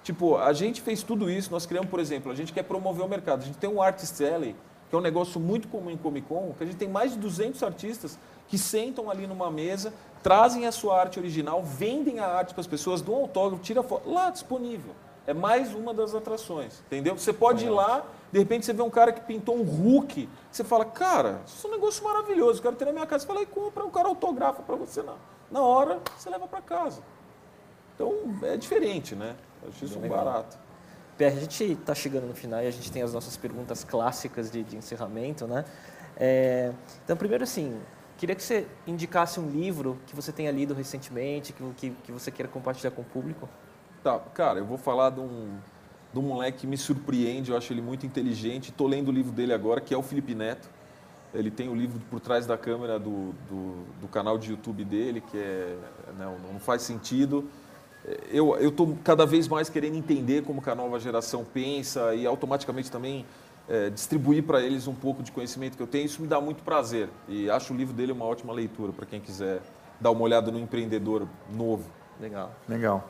Tipo, 0.03 0.37
a 0.37 0.53
gente 0.53 0.79
fez 0.79 1.01
tudo 1.01 1.27
isso, 1.27 1.49
nós 1.49 1.65
criamos, 1.65 1.89
por 1.89 1.99
exemplo, 1.99 2.31
a 2.31 2.35
gente 2.35 2.53
quer 2.53 2.63
promover 2.63 3.03
o 3.03 3.09
mercado, 3.09 3.41
a 3.41 3.45
gente 3.45 3.57
tem 3.57 3.69
um 3.69 3.81
Artist 3.81 4.23
Alley, 4.23 4.55
que 4.93 4.95
é 4.95 4.99
um 4.99 5.01
negócio 5.01 5.39
muito 5.41 5.67
comum 5.69 5.89
em 5.89 5.97
Comic 5.97 6.27
Con, 6.27 6.53
que 6.55 6.63
a 6.63 6.67
gente 6.67 6.77
tem 6.77 6.87
mais 6.87 7.13
de 7.13 7.17
200 7.17 7.63
artistas 7.63 8.19
que 8.47 8.59
sentam 8.59 9.09
ali 9.09 9.25
numa 9.25 9.49
mesa, 9.49 9.91
trazem 10.21 10.67
a 10.67 10.71
sua 10.71 10.99
arte 10.99 11.17
original, 11.17 11.63
vendem 11.63 12.19
a 12.19 12.27
arte 12.27 12.53
para 12.53 12.61
as 12.61 12.67
pessoas, 12.67 13.01
dão 13.01 13.15
um 13.15 13.21
autógrafo, 13.21 13.63
tira 13.63 13.81
foto, 13.81 14.07
lá 14.07 14.29
disponível. 14.29 14.93
É 15.25 15.33
mais 15.33 15.73
uma 15.73 15.95
das 15.95 16.13
atrações, 16.13 16.79
entendeu? 16.85 17.17
Você 17.17 17.33
pode 17.33 17.65
ir 17.65 17.71
lá, 17.71 18.05
de 18.31 18.37
repente 18.37 18.67
você 18.67 18.73
vê 18.73 18.83
um 18.83 18.89
cara 18.91 19.11
que 19.11 19.21
pintou 19.21 19.57
um 19.57 19.63
Hulk, 19.63 20.29
você 20.51 20.63
fala, 20.63 20.85
cara, 20.85 21.41
isso 21.47 21.65
é 21.65 21.69
um 21.71 21.73
negócio 21.73 22.03
maravilhoso, 22.03 22.61
quero 22.61 22.75
ter 22.75 22.85
na 22.85 22.91
minha 22.91 23.07
casa. 23.07 23.23
Você 23.23 23.27
fala, 23.27 23.41
e 23.41 23.47
compra, 23.47 23.83
o 23.83 23.89
cara 23.89 24.07
autografa 24.07 24.61
para 24.61 24.75
você 24.75 25.01
na, 25.01 25.15
na 25.49 25.61
hora, 25.61 25.99
você 26.15 26.29
leva 26.29 26.47
para 26.47 26.61
casa. 26.61 27.01
Então, 27.95 28.13
é 28.43 28.57
diferente, 28.57 29.15
né? 29.15 29.35
Eu 29.63 29.69
acho 29.69 29.85
isso 29.85 29.97
um 29.97 30.07
barato. 30.07 30.55
Pierre, 31.23 31.37
a 31.37 31.39
gente 31.39 31.63
está 31.63 31.95
chegando 31.95 32.27
no 32.27 32.33
final 32.33 32.61
e 32.61 32.67
a 32.67 32.71
gente 32.71 32.91
tem 32.91 33.01
as 33.01 33.13
nossas 33.13 33.37
perguntas 33.37 33.83
clássicas 33.83 34.51
de, 34.51 34.61
de 34.61 34.75
encerramento, 34.75 35.47
né? 35.47 35.63
É, 36.17 36.73
então, 37.03 37.15
primeiro 37.15 37.45
assim, 37.45 37.79
queria 38.17 38.35
que 38.35 38.43
você 38.43 38.67
indicasse 38.85 39.39
um 39.39 39.49
livro 39.49 39.97
que 40.05 40.13
você 40.15 40.33
tenha 40.33 40.51
lido 40.51 40.73
recentemente, 40.73 41.53
que, 41.53 41.63
que, 41.77 41.89
que 42.03 42.11
você 42.11 42.29
queira 42.29 42.51
compartilhar 42.51 42.91
com 42.91 43.01
o 43.01 43.05
público. 43.05 43.47
Tá, 44.03 44.19
cara, 44.33 44.59
eu 44.59 44.65
vou 44.65 44.77
falar 44.77 45.11
de 45.11 45.21
um, 45.21 45.57
de 46.11 46.19
um 46.19 46.23
moleque 46.23 46.59
que 46.59 46.67
me 46.67 46.77
surpreende, 46.77 47.51
eu 47.51 47.57
acho 47.57 47.71
ele 47.71 47.81
muito 47.81 48.05
inteligente. 48.05 48.71
Estou 48.71 48.87
lendo 48.87 49.07
o 49.07 49.11
livro 49.11 49.31
dele 49.31 49.53
agora, 49.53 49.79
que 49.79 49.93
é 49.93 49.97
o 49.97 50.03
Felipe 50.03 50.35
Neto. 50.35 50.69
Ele 51.33 51.49
tem 51.49 51.69
o 51.69 51.75
livro 51.75 52.01
por 52.11 52.19
trás 52.19 52.45
da 52.45 52.57
câmera 52.57 52.99
do, 52.99 53.33
do, 53.49 53.85
do 54.01 54.07
canal 54.09 54.37
de 54.37 54.51
YouTube 54.51 54.83
dele, 54.83 55.21
que 55.21 55.37
é 55.37 55.77
não, 56.19 56.37
não 56.37 56.59
faz 56.59 56.81
sentido 56.81 57.49
eu 58.31 58.69
estou 58.69 58.97
cada 59.03 59.25
vez 59.25 59.47
mais 59.47 59.69
querendo 59.69 59.95
entender 59.95 60.43
como 60.43 60.61
que 60.61 60.69
a 60.69 60.75
nova 60.75 60.99
geração 60.99 61.45
pensa 61.45 62.13
e 62.13 62.25
automaticamente 62.25 62.91
também 62.91 63.25
é, 63.67 63.89
distribuir 63.89 64.43
para 64.43 64.61
eles 64.61 64.87
um 64.87 64.93
pouco 64.93 65.23
de 65.23 65.31
conhecimento 65.31 65.77
que 65.77 65.83
eu 65.83 65.87
tenho. 65.87 66.05
Isso 66.05 66.21
me 66.21 66.27
dá 66.27 66.41
muito 66.41 66.63
prazer 66.63 67.09
e 67.27 67.49
acho 67.49 67.73
o 67.73 67.77
livro 67.77 67.93
dele 67.93 68.11
uma 68.11 68.25
ótima 68.25 68.51
leitura 68.53 68.91
para 68.91 69.05
quem 69.05 69.21
quiser 69.21 69.61
dar 69.99 70.11
uma 70.11 70.21
olhada 70.21 70.51
no 70.51 70.59
empreendedor 70.59 71.27
novo. 71.49 71.89
Legal. 72.19 72.51
Legal. 72.67 73.09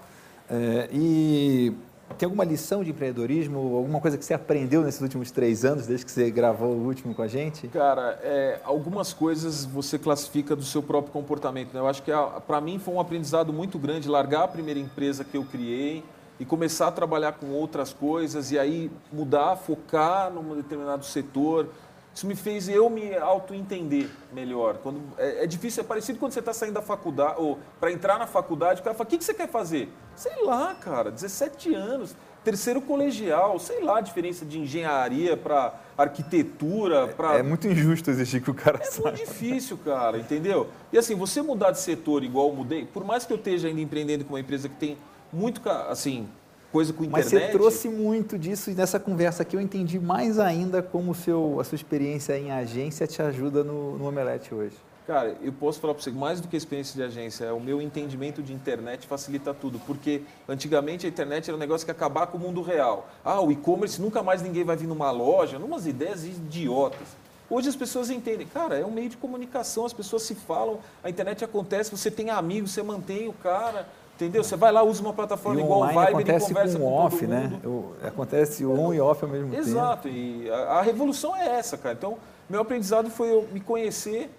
É, 0.49 0.89
e 0.91 1.73
tem 2.17 2.25
alguma 2.25 2.43
lição 2.43 2.83
de 2.83 2.91
empreendedorismo, 2.91 3.57
alguma 3.77 3.99
coisa 3.99 4.17
que 4.17 4.25
você 4.25 4.33
aprendeu 4.33 4.81
nesses 4.81 5.01
últimos 5.01 5.31
três 5.31 5.65
anos, 5.65 5.87
desde 5.87 6.05
que 6.05 6.11
você 6.11 6.29
gravou 6.31 6.69
o 6.69 6.85
último 6.85 7.13
com 7.13 7.21
a 7.21 7.27
gente? 7.27 7.67
Cara, 7.67 8.19
é, 8.23 8.59
algumas 8.63 9.13
coisas 9.13 9.65
você 9.65 9.97
classifica 9.97 10.55
do 10.55 10.63
seu 10.63 10.81
próprio 10.81 11.11
comportamento. 11.11 11.73
Né? 11.73 11.79
Eu 11.79 11.87
acho 11.87 12.01
que 12.03 12.11
para 12.47 12.61
mim 12.61 12.79
foi 12.79 12.93
um 12.93 12.99
aprendizado 12.99 13.51
muito 13.51 13.77
grande 13.77 14.07
largar 14.07 14.43
a 14.43 14.47
primeira 14.47 14.79
empresa 14.79 15.23
que 15.23 15.37
eu 15.37 15.43
criei 15.43 16.03
e 16.39 16.45
começar 16.45 16.87
a 16.87 16.91
trabalhar 16.91 17.33
com 17.33 17.47
outras 17.51 17.93
coisas 17.93 18.51
e 18.51 18.59
aí 18.59 18.91
mudar, 19.11 19.55
focar 19.55 20.31
num 20.31 20.55
determinado 20.55 21.05
setor. 21.05 21.67
Isso 22.13 22.27
me 22.27 22.35
fez 22.35 22.69
eu 22.69 22.89
me 22.89 23.15
auto-entender 23.15 24.07
melhor. 24.31 24.77
Quando, 24.77 25.01
é, 25.17 25.43
é, 25.43 25.47
difícil, 25.47 25.83
é 25.83 25.85
parecido 25.85 26.19
quando 26.19 26.31
você 26.31 26.39
está 26.39 26.53
saindo 26.53 26.75
da 26.75 26.81
faculdade, 26.81 27.35
ou 27.37 27.57
para 27.79 27.91
entrar 27.91 28.19
na 28.19 28.27
faculdade, 28.27 28.81
o 28.81 28.83
cara 28.83 28.95
fala, 28.95 29.07
o 29.07 29.09
que, 29.09 29.17
que 29.17 29.23
você 29.23 29.33
quer 29.33 29.49
fazer? 29.49 29.89
Sei 30.15 30.43
lá, 30.43 30.75
cara, 30.75 31.09
17 31.09 31.73
anos, 31.73 32.15
terceiro 32.43 32.81
colegial, 32.81 33.57
sei 33.57 33.81
lá 33.81 33.97
a 33.97 34.01
diferença 34.01 34.45
de 34.45 34.59
engenharia 34.59 35.35
para 35.35 35.73
arquitetura. 35.97 37.07
Pra... 37.07 37.35
É, 37.35 37.39
é, 37.39 37.43
muito 37.43 37.67
injusto 37.67 38.11
exigir 38.11 38.43
que 38.43 38.51
o 38.51 38.53
cara 38.53 38.79
É 38.83 39.01
muito 39.01 39.17
difícil, 39.17 39.77
cara, 39.77 40.17
entendeu? 40.19 40.67
E 40.91 40.97
assim, 40.99 41.15
você 41.15 41.41
mudar 41.41 41.71
de 41.71 41.79
setor 41.79 42.23
igual 42.23 42.49
eu 42.49 42.55
mudei, 42.55 42.85
por 42.85 43.03
mais 43.03 43.25
que 43.25 43.33
eu 43.33 43.37
esteja 43.37 43.67
ainda 43.67 43.81
empreendendo 43.81 44.23
com 44.23 44.33
uma 44.33 44.39
empresa 44.39 44.69
que 44.69 44.75
tem 44.75 44.97
muito, 45.31 45.67
assim, 45.67 46.27
coisa 46.73 46.91
com 46.91 47.03
internet. 47.03 47.31
Mas 47.31 47.43
você 47.43 47.51
trouxe 47.51 47.87
muito 47.87 48.37
disso 48.37 48.71
e 48.71 48.73
nessa 48.73 48.99
conversa 48.99 49.43
aqui 49.43 49.55
eu 49.55 49.61
entendi 49.61 49.99
mais 49.99 50.39
ainda 50.39 50.81
como 50.81 51.13
seu, 51.13 51.59
a 51.59 51.63
sua 51.63 51.75
experiência 51.75 52.35
em 52.35 52.51
agência 52.51 53.05
te 53.05 53.21
ajuda 53.21 53.63
no, 53.63 53.95
no 53.95 54.07
Omelete 54.07 54.55
hoje. 54.55 54.75
Cara, 55.05 55.35
eu 55.41 55.51
posso 55.51 55.79
falar 55.79 55.93
para 55.93 56.01
você, 56.01 56.11
mais 56.11 56.39
do 56.41 56.47
que 56.47 56.55
a 56.55 56.57
experiência 56.57 56.95
de 56.95 57.03
agência, 57.03 57.45
é 57.45 57.51
o 57.51 57.59
meu 57.59 57.81
entendimento 57.81 58.41
de 58.41 58.53
internet 58.53 59.05
facilita 59.05 59.53
tudo. 59.53 59.77
Porque 59.85 60.23
antigamente 60.47 61.05
a 61.05 61.09
internet 61.09 61.49
era 61.49 61.55
um 61.55 61.59
negócio 61.59 61.85
que 61.85 61.91
ia 61.91 61.95
acabar 61.95 62.27
com 62.27 62.37
o 62.37 62.41
mundo 62.41 62.61
real. 62.61 63.09
Ah, 63.23 63.41
o 63.41 63.51
e-commerce, 63.51 64.01
nunca 64.01 64.23
mais 64.23 64.41
ninguém 64.41 64.63
vai 64.63 64.77
vir 64.77 64.87
numa 64.87 65.11
loja, 65.11 65.59
numas 65.59 65.85
ideias 65.85 66.23
idiotas. 66.23 67.07
Hoje 67.49 67.67
as 67.67 67.75
pessoas 67.75 68.09
entendem, 68.09 68.47
cara, 68.47 68.79
é 68.79 68.85
um 68.85 68.89
meio 68.89 69.09
de 69.09 69.17
comunicação, 69.17 69.85
as 69.85 69.93
pessoas 69.93 70.23
se 70.23 70.33
falam, 70.33 70.79
a 71.03 71.09
internet 71.09 71.43
acontece, 71.43 71.91
você 71.91 72.09
tem 72.09 72.29
amigos, 72.29 72.71
você 72.71 72.81
mantém 72.81 73.27
o 73.27 73.33
cara, 73.33 73.87
Entendeu? 74.15 74.43
Você 74.43 74.55
vai 74.55 74.71
lá, 74.71 74.83
usa 74.83 75.01
uma 75.01 75.13
plataforma 75.13 75.59
e 75.59 75.63
igual 75.63 75.81
o 75.81 75.87
Viber 75.87 76.07
acontece 76.09 76.45
e 76.45 76.47
conversa 76.53 76.77
com, 76.77 76.85
com 76.85 76.93
off, 76.93 77.27
né? 77.27 77.59
acontece 78.03 78.65
o 78.65 78.79
on 78.79 78.93
e 78.93 79.01
off 79.01 79.23
ao 79.23 79.29
mesmo 79.29 79.49
tempo. 79.49 79.61
Exato. 79.61 80.07
E 80.07 80.49
a, 80.51 80.55
a, 80.55 80.81
revolução 80.81 81.35
é 81.35 81.57
essa, 81.57 81.77
cara. 81.77 81.95
Então, 81.95 82.17
meu 82.47 82.61
aprendizado 82.61 83.09
foi 83.09 83.31
eu 83.31 83.47
me 83.51 83.59
conhecer, 83.59 84.29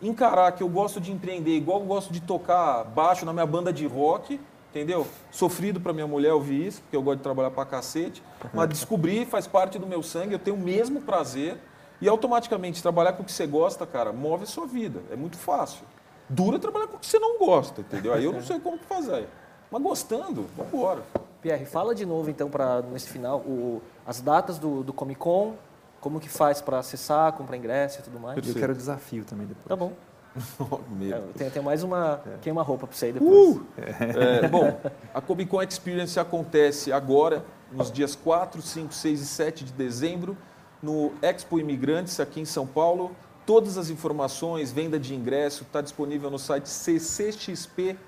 encarar 0.00 0.52
que 0.52 0.62
eu 0.62 0.68
gosto 0.68 1.00
de 1.00 1.12
empreender, 1.12 1.54
igual 1.54 1.80
eu 1.80 1.86
gosto 1.86 2.12
de 2.12 2.20
tocar 2.20 2.84
baixo 2.84 3.26
na 3.26 3.32
minha 3.32 3.44
banda 3.44 3.70
de 3.70 3.86
rock, 3.86 4.40
entendeu? 4.70 5.06
Sofrido 5.30 5.80
para 5.80 5.92
minha 5.92 6.06
mulher 6.06 6.32
ouvir 6.32 6.66
isso, 6.66 6.80
porque 6.80 6.96
eu 6.96 7.02
gosto 7.02 7.18
de 7.18 7.24
trabalhar 7.24 7.50
para 7.50 7.64
cacete. 7.66 8.22
Mas 8.54 8.70
descobrir 8.70 9.26
faz 9.26 9.46
parte 9.46 9.78
do 9.78 9.86
meu 9.86 10.02
sangue, 10.02 10.32
eu 10.32 10.38
tenho 10.38 10.56
o 10.56 10.60
mesmo 10.60 11.02
prazer. 11.02 11.58
E 12.00 12.08
automaticamente 12.08 12.82
trabalhar 12.82 13.12
com 13.12 13.22
o 13.22 13.24
que 13.24 13.32
você 13.32 13.46
gosta, 13.46 13.86
cara, 13.86 14.12
move 14.12 14.42
a 14.42 14.46
sua 14.46 14.66
vida. 14.66 15.00
É 15.12 15.16
muito 15.16 15.38
fácil. 15.38 15.84
Dura 16.28 16.58
trabalhar 16.58 16.86
com 16.86 16.96
o 16.96 16.98
que 16.98 17.06
você 17.06 17.18
não 17.18 17.38
gosta, 17.38 17.82
entendeu? 17.82 18.12
Aí 18.14 18.24
eu 18.24 18.32
não 18.32 18.42
sei 18.42 18.58
como 18.58 18.78
fazer. 18.78 19.28
Mas 19.70 19.82
gostando, 19.82 20.46
vamos 20.56 20.72
embora. 20.72 21.02
Pierre, 21.42 21.66
fala 21.66 21.94
de 21.94 22.06
novo 22.06 22.30
então 22.30 22.48
para 22.48 22.80
nesse 22.82 23.08
final 23.08 23.40
o, 23.40 23.82
as 24.06 24.20
datas 24.20 24.58
do, 24.58 24.82
do 24.82 24.92
Comic 24.92 25.20
Con, 25.20 25.54
como 26.00 26.18
que 26.18 26.28
faz 26.28 26.60
para 26.62 26.78
acessar, 26.78 27.32
comprar 27.32 27.56
ingresso 27.56 28.00
e 28.00 28.02
tudo 28.02 28.18
mais. 28.18 28.46
Eu 28.46 28.54
quero 28.54 28.74
desafio 28.74 29.24
também 29.24 29.46
depois. 29.46 29.66
Tá 29.66 29.76
bom. 29.76 29.92
é, 31.12 31.38
tem, 31.38 31.50
tem, 31.50 31.62
mais 31.62 31.82
uma 31.82 32.20
é. 32.26 32.38
queima-roupa 32.40 32.86
para 32.86 32.96
você 32.96 33.06
aí 33.06 33.12
depois. 33.12 33.56
Uh! 33.56 33.66
É, 33.78 34.48
bom, 34.48 34.80
a 35.14 35.20
Comic 35.20 35.50
Con 35.50 35.62
Experience 35.62 36.18
acontece 36.18 36.92
agora, 36.92 37.44
nos 37.70 37.90
dias 37.90 38.16
4, 38.16 38.60
5, 38.60 38.92
6 38.92 39.20
e 39.20 39.26
7 39.26 39.64
de 39.64 39.72
dezembro, 39.72 40.36
no 40.82 41.12
Expo 41.22 41.58
Imigrantes, 41.58 42.18
aqui 42.20 42.40
em 42.40 42.44
São 42.44 42.66
Paulo. 42.66 43.14
Todas 43.46 43.76
as 43.76 43.90
informações, 43.90 44.72
venda 44.72 44.98
de 44.98 45.14
ingresso, 45.14 45.64
está 45.64 45.80
disponível 45.80 46.30
no 46.30 46.38
site 46.38 46.66
ccxp.com.br, 46.66 48.04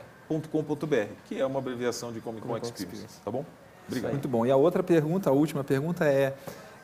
que 1.27 1.38
é 1.38 1.44
uma 1.44 1.59
abreviação 1.59 2.12
de 2.12 2.20
Comic 2.20 2.46
Con 2.46 2.57
Experience. 2.57 3.20
Tá 3.25 3.31
bom? 3.31 3.44
Obrigado. 3.87 4.12
Muito 4.12 4.29
bom. 4.29 4.46
E 4.46 4.51
a 4.51 4.57
outra 4.57 4.83
pergunta, 4.83 5.29
a 5.31 5.33
última 5.33 5.62
pergunta 5.62 6.05
é 6.07 6.35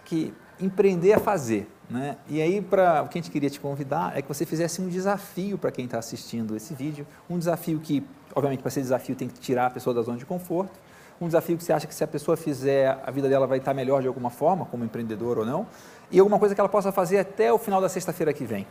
que 0.04 0.34
empreender 0.60 1.10
é 1.10 1.18
fazer. 1.18 1.68
Né? 1.88 2.16
E 2.28 2.40
aí, 2.40 2.60
para 2.60 3.02
o 3.02 3.08
que 3.08 3.18
a 3.18 3.22
gente 3.22 3.30
queria 3.30 3.50
te 3.50 3.60
convidar 3.60 4.16
é 4.16 4.22
que 4.22 4.28
você 4.28 4.46
fizesse 4.46 4.80
um 4.80 4.88
desafio 4.88 5.58
para 5.58 5.70
quem 5.70 5.84
está 5.84 5.98
assistindo 5.98 6.56
esse 6.56 6.74
vídeo. 6.74 7.06
Um 7.28 7.38
desafio 7.38 7.80
que, 7.80 8.04
obviamente, 8.34 8.60
para 8.60 8.70
ser 8.70 8.80
desafio 8.80 9.16
tem 9.16 9.28
que 9.28 9.38
tirar 9.40 9.66
a 9.66 9.70
pessoa 9.70 9.92
da 9.92 10.02
zona 10.02 10.18
de 10.18 10.26
conforto. 10.26 10.78
Um 11.22 11.26
desafio 11.26 11.56
que 11.56 11.64
você 11.64 11.72
acha 11.72 11.86
que 11.86 11.94
se 11.94 12.02
a 12.02 12.06
pessoa 12.08 12.36
fizer, 12.36 13.00
a 13.04 13.10
vida 13.10 13.28
dela 13.28 13.46
vai 13.46 13.58
estar 13.58 13.72
melhor 13.72 14.02
de 14.02 14.08
alguma 14.08 14.28
forma, 14.30 14.66
como 14.66 14.84
empreendedor 14.84 15.38
ou 15.38 15.46
não 15.46 15.66
e 16.12 16.20
alguma 16.20 16.38
coisa 16.38 16.54
que 16.54 16.60
ela 16.60 16.68
possa 16.68 16.92
fazer 16.92 17.18
até 17.18 17.50
o 17.52 17.58
final 17.58 17.80
da 17.80 17.88
sexta-feira 17.88 18.32
que 18.32 18.44
vem. 18.44 18.66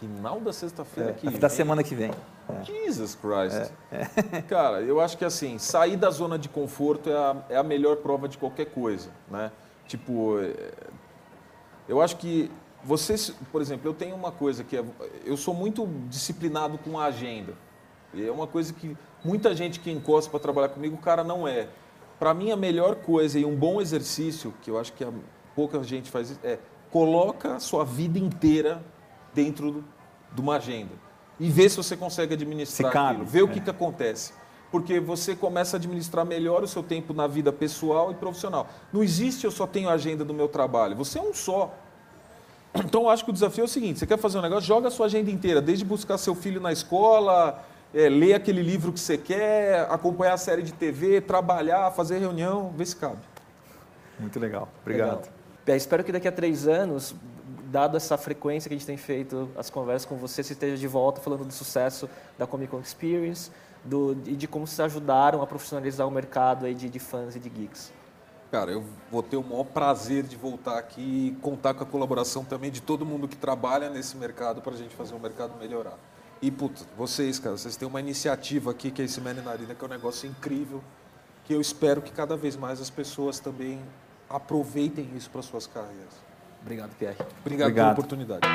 Final 0.00 0.40
da 0.40 0.52
sexta-feira 0.52 1.10
é, 1.10 1.12
que 1.12 1.28
vem? 1.28 1.38
Da 1.38 1.48
semana 1.48 1.84
que 1.84 1.94
vem. 1.94 2.10
É. 2.48 2.64
Jesus 2.64 3.14
Christ. 3.14 3.70
É. 3.92 4.08
é. 4.38 4.42
Cara, 4.48 4.80
eu 4.80 5.00
acho 5.00 5.16
que 5.18 5.24
assim, 5.24 5.58
sair 5.58 5.96
da 5.96 6.10
zona 6.10 6.38
de 6.38 6.48
conforto 6.48 7.10
é 7.10 7.14
a, 7.14 7.36
é 7.50 7.56
a 7.56 7.62
melhor 7.62 7.96
prova 7.98 8.26
de 8.26 8.38
qualquer 8.38 8.66
coisa, 8.66 9.10
né? 9.30 9.52
Tipo, 9.86 10.40
é, 10.40 10.72
eu 11.86 12.00
acho 12.00 12.16
que 12.16 12.50
você, 12.82 13.14
por 13.52 13.60
exemplo, 13.60 13.88
eu 13.88 13.94
tenho 13.94 14.16
uma 14.16 14.32
coisa 14.32 14.64
que 14.64 14.76
é, 14.76 14.84
eu 15.24 15.36
sou 15.36 15.52
muito 15.52 15.86
disciplinado 16.08 16.78
com 16.78 16.98
a 16.98 17.04
agenda. 17.04 17.52
E 18.14 18.26
é 18.26 18.32
uma 18.32 18.46
coisa 18.46 18.72
que 18.72 18.96
muita 19.24 19.54
gente 19.54 19.80
que 19.80 19.90
encosta 19.90 20.30
para 20.30 20.40
trabalhar 20.40 20.68
comigo, 20.70 20.94
o 20.96 20.98
cara 20.98 21.22
não 21.24 21.46
é. 21.46 21.68
Para 22.18 22.32
mim, 22.34 22.50
a 22.50 22.56
melhor 22.56 22.96
coisa 22.96 23.38
e 23.38 23.44
um 23.44 23.54
bom 23.56 23.80
exercício, 23.80 24.54
que 24.62 24.70
eu 24.70 24.78
acho 24.78 24.92
que 24.92 25.04
pouca 25.54 25.82
gente 25.82 26.10
faz 26.10 26.30
isso, 26.30 26.40
é 26.44 26.58
coloca 26.90 27.54
a 27.56 27.60
sua 27.60 27.84
vida 27.84 28.18
inteira 28.18 28.82
dentro 29.34 29.82
de 30.30 30.40
uma 30.40 30.56
agenda 30.56 30.92
e 31.40 31.48
vê 31.48 31.66
se 31.68 31.76
você 31.78 31.96
consegue 31.96 32.34
administrar 32.34 32.92
se 32.92 32.98
aquilo, 32.98 33.18
cabe. 33.20 33.30
vê 33.30 33.42
o 33.42 33.46
É. 33.48 33.52
que, 33.52 33.60
que 33.60 33.70
acontece. 33.70 34.32
Porque 34.70 35.00
você 35.00 35.34
começa 35.34 35.76
a 35.76 35.78
administrar 35.78 36.24
melhor 36.24 36.62
o 36.62 36.68
seu 36.68 36.82
tempo 36.82 37.12
na 37.12 37.26
vida 37.26 37.52
pessoal 37.52 38.10
e 38.10 38.14
profissional. 38.14 38.66
Não 38.92 39.02
existe 39.02 39.44
eu 39.44 39.50
só 39.50 39.66
tenho 39.66 39.88
a 39.88 39.92
agenda 39.92 40.24
do 40.24 40.32
meu 40.32 40.48
trabalho, 40.48 40.94
você 40.96 41.18
é 41.18 41.22
um 41.22 41.34
só. 41.34 41.74
Então, 42.74 43.02
eu 43.02 43.10
acho 43.10 43.22
que 43.24 43.30
o 43.30 43.32
desafio 43.34 43.62
é 43.62 43.64
o 43.64 43.68
seguinte: 43.68 43.98
você 43.98 44.06
quer 44.06 44.16
fazer 44.18 44.38
um 44.38 44.42
negócio, 44.42 44.66
joga 44.66 44.88
a 44.88 44.90
sua 44.90 45.06
agenda 45.06 45.30
inteira, 45.30 45.60
desde 45.60 45.84
buscar 45.84 46.16
seu 46.16 46.34
filho 46.34 46.58
na 46.60 46.72
escola, 46.72 47.62
é, 47.94 48.08
ler 48.08 48.34
aquele 48.34 48.62
livro 48.62 48.92
que 48.92 49.00
você 49.00 49.18
quer, 49.18 49.86
acompanhar 49.90 50.34
a 50.34 50.38
série 50.38 50.62
de 50.62 50.72
TV, 50.72 51.20
trabalhar, 51.20 51.90
fazer 51.92 52.18
reunião, 52.18 52.72
vê 52.76 52.86
se 52.86 52.96
cabe. 52.96 53.20
Muito 54.18 54.38
legal. 54.38 54.68
Obrigado. 54.80 55.20
Legal. 55.20 55.32
Pé, 55.64 55.76
espero 55.76 56.02
que 56.02 56.12
daqui 56.12 56.26
a 56.26 56.32
três 56.32 56.66
anos, 56.66 57.14
dado 57.66 57.96
essa 57.96 58.16
frequência 58.16 58.68
que 58.68 58.74
a 58.74 58.78
gente 58.78 58.86
tem 58.86 58.96
feito 58.96 59.48
as 59.56 59.70
conversas 59.70 60.04
com 60.04 60.16
você, 60.16 60.42
você 60.42 60.52
esteja 60.52 60.76
de 60.76 60.86
volta 60.88 61.20
falando 61.20 61.44
do 61.44 61.52
sucesso 61.52 62.08
da 62.38 62.46
Comic 62.46 62.70
Con 62.70 62.80
Experience 62.80 63.50
do, 63.84 64.16
e 64.26 64.34
de 64.34 64.46
como 64.46 64.66
vocês 64.66 64.80
ajudaram 64.80 65.42
a 65.42 65.46
profissionalizar 65.46 66.06
o 66.06 66.10
mercado 66.10 66.66
aí 66.66 66.74
de, 66.74 66.88
de 66.88 66.98
fãs 66.98 67.36
e 67.36 67.38
de 67.38 67.48
geeks. 67.48 67.92
Cara, 68.50 68.70
eu 68.70 68.84
vou 69.10 69.22
ter 69.22 69.36
o 69.36 69.42
maior 69.42 69.64
prazer 69.64 70.24
de 70.24 70.36
voltar 70.36 70.78
aqui 70.78 71.28
e 71.28 71.40
contar 71.40 71.72
com 71.72 71.84
a 71.84 71.86
colaboração 71.86 72.44
também 72.44 72.70
de 72.70 72.82
todo 72.82 73.04
mundo 73.04 73.26
que 73.26 73.36
trabalha 73.36 73.88
nesse 73.88 74.16
mercado 74.16 74.60
para 74.60 74.74
a 74.74 74.76
gente 74.76 74.94
fazer 74.94 75.14
o 75.14 75.18
mercado 75.18 75.58
melhorar. 75.58 75.98
E, 76.42 76.50
puta, 76.50 76.82
vocês, 76.98 77.38
cara, 77.38 77.56
vocês 77.56 77.76
têm 77.76 77.86
uma 77.86 78.00
iniciativa 78.00 78.72
aqui 78.72 78.90
que 78.90 79.00
é 79.00 79.04
esse 79.04 79.20
Man 79.20 79.30
Arena, 79.46 79.76
que 79.76 79.84
é 79.84 79.86
um 79.86 79.90
negócio 79.90 80.28
incrível, 80.28 80.82
que 81.44 81.54
eu 81.54 81.60
espero 81.60 82.02
que 82.02 82.10
cada 82.10 82.36
vez 82.36 82.56
mais 82.56 82.80
as 82.80 82.90
pessoas 82.90 83.38
também 83.38 83.80
aproveitem 84.28 85.08
isso 85.16 85.30
para 85.30 85.40
suas 85.40 85.68
carreiras. 85.68 86.20
Obrigado, 86.60 86.90
Pierre. 86.98 87.16
Obrigado, 87.40 87.68
Obrigado. 87.70 87.74
pela 87.74 87.92
oportunidade. 87.92 88.46